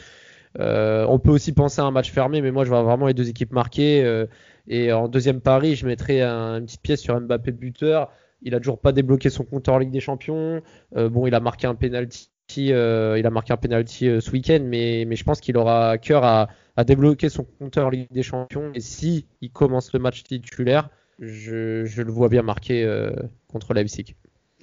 on 0.58 1.18
peut 1.18 1.30
aussi 1.30 1.52
penser 1.52 1.80
à 1.80 1.84
un 1.84 1.90
match 1.90 2.10
fermé, 2.10 2.40
mais 2.40 2.50
moi 2.50 2.64
je 2.64 2.70
vois 2.70 2.82
vraiment 2.82 3.06
les 3.06 3.14
deux 3.14 3.28
équipes 3.28 3.52
marquées. 3.52 4.26
et 4.68 4.92
en 4.92 5.08
deuxième 5.08 5.40
pari, 5.40 5.74
je 5.76 5.86
mettrai 5.86 6.22
un, 6.22 6.58
une 6.58 6.66
petite 6.66 6.82
pièce 6.82 7.00
sur 7.00 7.20
Mbappé 7.20 7.52
buteur. 7.52 8.10
Il 8.42 8.54
a 8.54 8.58
toujours 8.58 8.78
pas 8.80 8.92
débloqué 8.92 9.30
son 9.30 9.44
compteur 9.44 9.74
en 9.74 9.78
Ligue 9.78 9.90
des 9.90 10.00
Champions. 10.00 10.62
bon, 10.94 11.26
il 11.26 11.34
a 11.34 11.40
marqué 11.40 11.66
un 11.66 11.74
penalty. 11.74 12.30
Il 12.64 13.26
a 13.26 13.30
marqué 13.30 13.52
un 13.52 13.56
penalty 13.56 14.20
ce 14.20 14.30
week-end, 14.30 14.60
mais, 14.64 15.06
je 15.14 15.24
pense 15.24 15.40
qu'il 15.40 15.56
aura 15.56 15.98
cœur 15.98 16.24
à, 16.24 16.48
débloquer 16.84 17.28
son 17.28 17.44
compteur 17.44 17.90
Ligue 17.90 18.12
des 18.12 18.22
Champions. 18.22 18.70
Et 18.74 18.80
si 18.80 19.26
il 19.40 19.50
commence 19.50 19.92
le 19.92 19.98
match 19.98 20.22
titulaire, 20.22 20.90
je, 21.18 22.02
le 22.02 22.12
vois 22.12 22.28
bien 22.28 22.42
marqué 22.42 22.84
euh, 22.84 23.10
contre 23.48 23.74
Leipzig. 23.74 24.14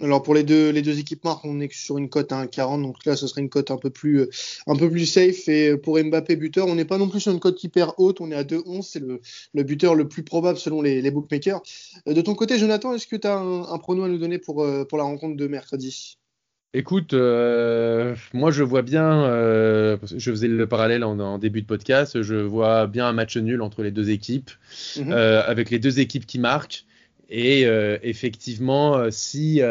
Alors 0.01 0.23
pour 0.23 0.33
les 0.33 0.43
deux, 0.43 0.99
équipes 0.99 1.23
marques, 1.23 1.45
on 1.45 1.59
est 1.59 1.71
sur 1.71 1.99
une 1.99 2.09
cote 2.09 2.31
à 2.31 2.43
1,40, 2.43 2.81
donc 2.81 3.05
là 3.05 3.15
ce 3.15 3.27
serait 3.27 3.41
une 3.41 3.49
cote 3.49 3.69
un 3.69 3.77
peu 3.77 3.91
plus 3.91 4.21
euh, 4.21 5.05
safe. 5.05 5.47
Et 5.47 5.77
pour 5.77 6.03
Mbappé 6.03 6.35
buteur, 6.35 6.67
on 6.67 6.75
n'est 6.75 6.85
pas 6.85 6.97
non 6.97 7.07
plus 7.07 7.19
sur 7.19 7.31
une 7.31 7.39
cote 7.39 7.63
hyper 7.63 7.99
haute, 7.99 8.19
on 8.19 8.31
est 8.31 8.35
à 8.35 8.43
2,11, 8.43 8.81
c'est 8.81 8.99
le, 8.99 9.63
buteur 9.63 9.93
le 9.93 10.07
plus 10.07 10.23
probable 10.23 10.57
selon 10.57 10.81
les, 10.81 11.11
bookmakers. 11.11 11.61
Euh, 12.07 12.13
de 12.13 12.21
ton 12.21 12.33
côté, 12.33 12.57
Jonathan, 12.57 12.93
est-ce 12.93 13.07
que 13.07 13.15
tu 13.15 13.27
as 13.27 13.37
un, 13.37 13.63
un, 13.63 13.75
à 13.75 14.07
nous 14.07 14.17
donner 14.17 14.39
pour 14.39 14.63
la 14.65 15.03
rencontre 15.03 15.37
de 15.37 15.47
mercredi? 15.47 16.17
Écoute, 16.75 17.13
euh, 17.13 18.15
moi 18.33 18.49
je 18.49 18.63
vois 18.63 18.81
bien, 18.81 19.25
euh, 19.25 19.95
je 20.03 20.31
faisais 20.31 20.47
le 20.47 20.65
parallèle 20.65 21.03
en, 21.03 21.37
début 21.37 21.61
de 21.61 21.67
podcast, 21.67 22.23
je 22.23 22.33
vois 22.33 22.87
bien 22.87 23.05
un 23.05 23.13
match 23.13 23.37
nul 23.37 23.61
entre 23.61 23.83
les 23.83 23.91
deux 23.91 24.09
équipes, 24.09 24.49
mhm. 24.97 25.11
euh, 25.11 25.43
avec 25.45 25.69
les 25.69 25.77
deux 25.77 25.99
équipes 25.99 26.25
qui 26.25 26.39
marquent. 26.39 26.85
Et 27.29 27.63
effectivement, 28.03 29.09
si, 29.09 29.61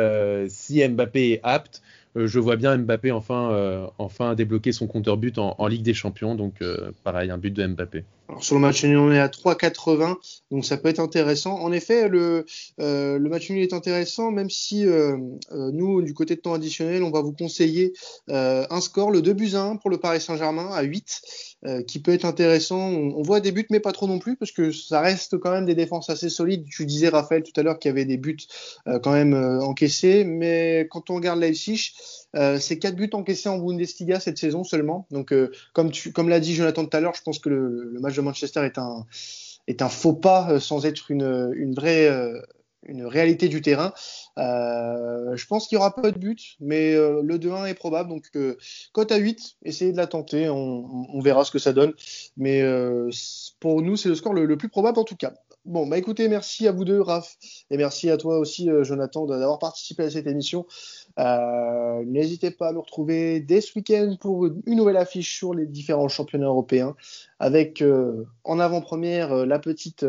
si 0.48 0.88
Mbappé 0.88 1.32
est 1.32 1.40
apte, 1.44 1.82
je 2.16 2.38
vois 2.40 2.56
bien 2.56 2.76
Mbappé 2.76 3.12
enfin, 3.12 3.88
enfin 3.98 4.34
débloquer 4.34 4.72
son 4.72 4.88
compteur 4.88 5.16
but 5.16 5.38
en, 5.38 5.54
en 5.58 5.66
Ligue 5.68 5.82
des 5.82 5.94
Champions. 5.94 6.34
Donc 6.34 6.54
pareil, 7.04 7.30
un 7.30 7.38
but 7.38 7.52
de 7.52 7.64
Mbappé. 7.64 8.04
Alors 8.33 8.42
sur 8.42 8.55
le 8.55 8.62
match 8.62 8.83
nul, 8.83 8.97
on 8.97 9.12
est 9.12 9.18
à 9.18 9.29
3,80, 9.29 10.16
donc 10.51 10.64
ça 10.64 10.79
peut 10.79 10.88
être 10.88 11.01
intéressant. 11.01 11.61
En 11.61 11.71
effet, 11.71 12.09
le, 12.09 12.47
euh, 12.81 13.18
match 13.18 13.51
nul 13.51 13.61
est 13.61 13.75
intéressant, 13.75 14.31
même 14.31 14.49
si 14.49 14.87
euh, 14.87 15.18
euh, 15.51 15.71
nous, 15.71 16.01
du 16.01 16.14
côté 16.14 16.37
de 16.37 16.40
temps 16.40 16.55
additionnel, 16.55 17.03
on 17.03 17.11
va 17.11 17.21
vous 17.21 17.35
conseiller 17.35 17.92
un 18.31 18.81
score, 18.81 19.11
le 19.11 19.21
2 19.21 19.35
buts 19.35 19.51
à 19.53 19.64
1 19.64 19.77
pour 19.77 19.90
le 19.90 19.99
Paris 19.99 20.23
Saint-Germain 20.23 20.71
à 20.73 20.81
8, 20.81 21.21
qui 21.87 22.01
peut 22.01 22.12
être 22.12 22.25
intéressant. 22.25 22.79
On, 22.79 23.23
voit 23.23 23.40
des 23.40 23.53
buts, 23.53 23.66
mais 23.68 23.81
pas 23.81 23.92
trop 23.92 24.07
non 24.07 24.18
plus, 24.18 24.37
parce 24.37 24.51
que 24.51 24.73
ça 24.73 25.01
reste 25.01 25.37
quand 25.37 25.51
même 25.51 25.66
des 25.66 25.75
défenses 25.75 26.09
assez 26.09 26.31
solides. 26.31 26.64
Tu 26.71 26.87
disais, 26.87 27.11
Raphaël, 27.11 27.42
tout 27.42 27.53
à 27.61 27.62
l'heure 27.62 27.79
qu'il 27.79 27.90
y 27.90 27.92
avait 27.92 28.07
des 28.07 28.16
buts 28.16 28.38
quand 29.03 29.12
même 29.12 29.35
encaissés, 29.35 30.25
mais 30.25 30.88
quand 30.90 31.11
on 31.11 31.16
regarde 31.16 31.38
Leipzig, 31.38 31.92
euh, 32.37 32.59
c'est 32.59 32.79
quatre 32.79 32.97
buts 32.97 33.11
encaissés 33.12 33.49
en 33.49 33.59
Bundesliga 33.59 34.21
cette 34.21 34.38
saison 34.38 34.64
seulement. 34.64 35.07
Donc, 35.11 35.33
euh, 35.33 35.51
comme, 35.73 36.29
l'a 36.29 36.40
dit 36.40 36.55
Jonathan 36.55 36.85
tout 36.85 36.97
à 36.97 37.01
l'heure, 37.01 37.14
je 37.14 37.23
pense 37.23 37.38
que 37.38 37.49
le, 37.49 37.99
match 38.01 38.16
de 38.16 38.23
Manchester 38.23 38.62
est 38.64 38.79
un, 38.79 39.88
faux 39.88 40.14
pas 40.14 40.51
euh, 40.51 40.61
sans 40.61 40.87
être 40.87 41.11
une, 41.11 41.75
vraie 41.75 42.09
une 42.87 43.07
réalité 43.07 43.49
du 43.49 43.62
terrain. 43.62 43.92
Euh, 44.38 45.37
je 45.37 45.47
pense 45.47 45.68
qu'il 45.68 45.77
y 45.77 45.79
aura 45.79 45.95
pas 45.95 46.11
de 46.11 46.18
but, 46.18 46.57
mais 46.61 46.95
euh, 46.95 47.23
le 47.23 47.38
2-1 47.38 47.66
est 47.66 47.75
probable. 47.75 48.11
Donc, 48.11 48.25
euh, 48.37 48.57
cote 48.92 49.12
à 49.12 49.16
8, 49.16 49.57
essayez 49.64 49.92
de 49.92 49.97
la 49.97 50.07
tenter. 50.07 50.49
On, 50.49 51.07
on, 51.09 51.21
verra 51.21 51.45
ce 51.45 51.51
que 51.51 51.59
ça 51.59 51.73
donne. 51.73 51.92
Mais 52.37 52.62
pour 53.61 53.83
nous, 53.83 53.97
c'est 53.97 54.09
le 54.09 54.14
score 54.14 54.35
le, 54.35 54.47
le, 54.47 54.57
plus 54.57 54.68
probable 54.68 54.99
en 54.99 55.05
tout 55.05 55.16
cas. 55.16 55.33
Bon, 55.64 55.87
bah 55.87 55.97
écoutez, 55.97 56.27
merci 56.27 56.66
à 56.66 56.73
vous 56.73 56.85
deux, 56.85 57.01
Raph, 57.01 57.37
et 57.71 57.77
merci 57.77 58.11
à 58.11 58.16
toi 58.16 58.38
aussi, 58.38 58.68
Jonathan, 58.81 59.27
d'avoir 59.27 59.61
participé 59.61 60.03
à 60.03 60.11
cette 60.11 60.27
émission. 60.27 60.66
Euh, 61.18 62.05
n'hésitez 62.05 62.51
pas 62.51 62.68
à 62.68 62.72
nous 62.72 62.81
retrouver 62.81 63.40
dès 63.40 63.61
ce 63.61 63.72
week-end 63.77 64.16
pour 64.20 64.46
une 64.46 64.77
nouvelle 64.77 64.96
affiche 64.96 65.37
sur 65.37 65.55
les 65.55 65.66
différents 65.66 66.09
championnats 66.09 66.46
européens, 66.46 66.96
avec 67.38 67.83
euh, 67.83 68.25
en 68.44 68.59
avant-première 68.59 69.33
euh, 69.33 69.46
la 69.46 69.59
petite 69.59 70.07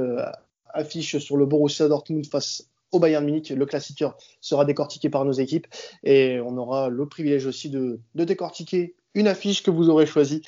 affiche 0.74 1.18
sur 1.18 1.38
le 1.38 1.46
Borussia 1.46 1.88
Dortmund 1.88 2.26
face 2.26 2.68
au 2.92 3.00
Bayern 3.00 3.26
Munich. 3.26 3.50
Le 3.50 3.66
classiqueur 3.66 4.18
sera 4.42 4.66
décortiqué 4.66 5.10
par 5.10 5.26
nos 5.26 5.32
équipes 5.32 5.68
et 6.04 6.40
on 6.40 6.58
aura 6.58 6.90
le 6.90 7.06
privilège 7.08 7.46
aussi 7.46 7.70
de, 7.70 8.00
décortiquer 8.16 8.96
une 9.16 9.28
affiche 9.28 9.62
que 9.62 9.72
vous 9.72 9.90
aurez 9.90 10.06
choisie 10.06 10.42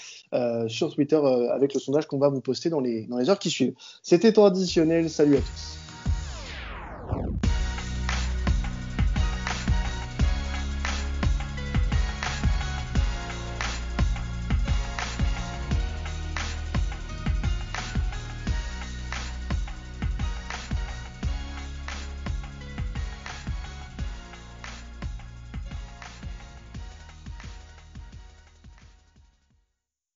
sur 0.68 0.94
Twitter 0.94 1.20
avec 1.52 1.74
le 1.74 1.80
sondage 1.80 2.08
qu'on 2.08 2.18
va 2.18 2.30
vous 2.30 2.42
poster 2.42 2.70
dans 2.70 2.80
les, 2.80 3.06
dans 3.06 3.18
les 3.18 3.30
heures 3.30 3.40
qui 3.40 3.50
suivent. 3.50 3.76
C'était 4.02 4.34
traditionnel. 4.34 5.10
Salut 5.10 5.38
à 5.38 5.40
tous. 5.40 5.85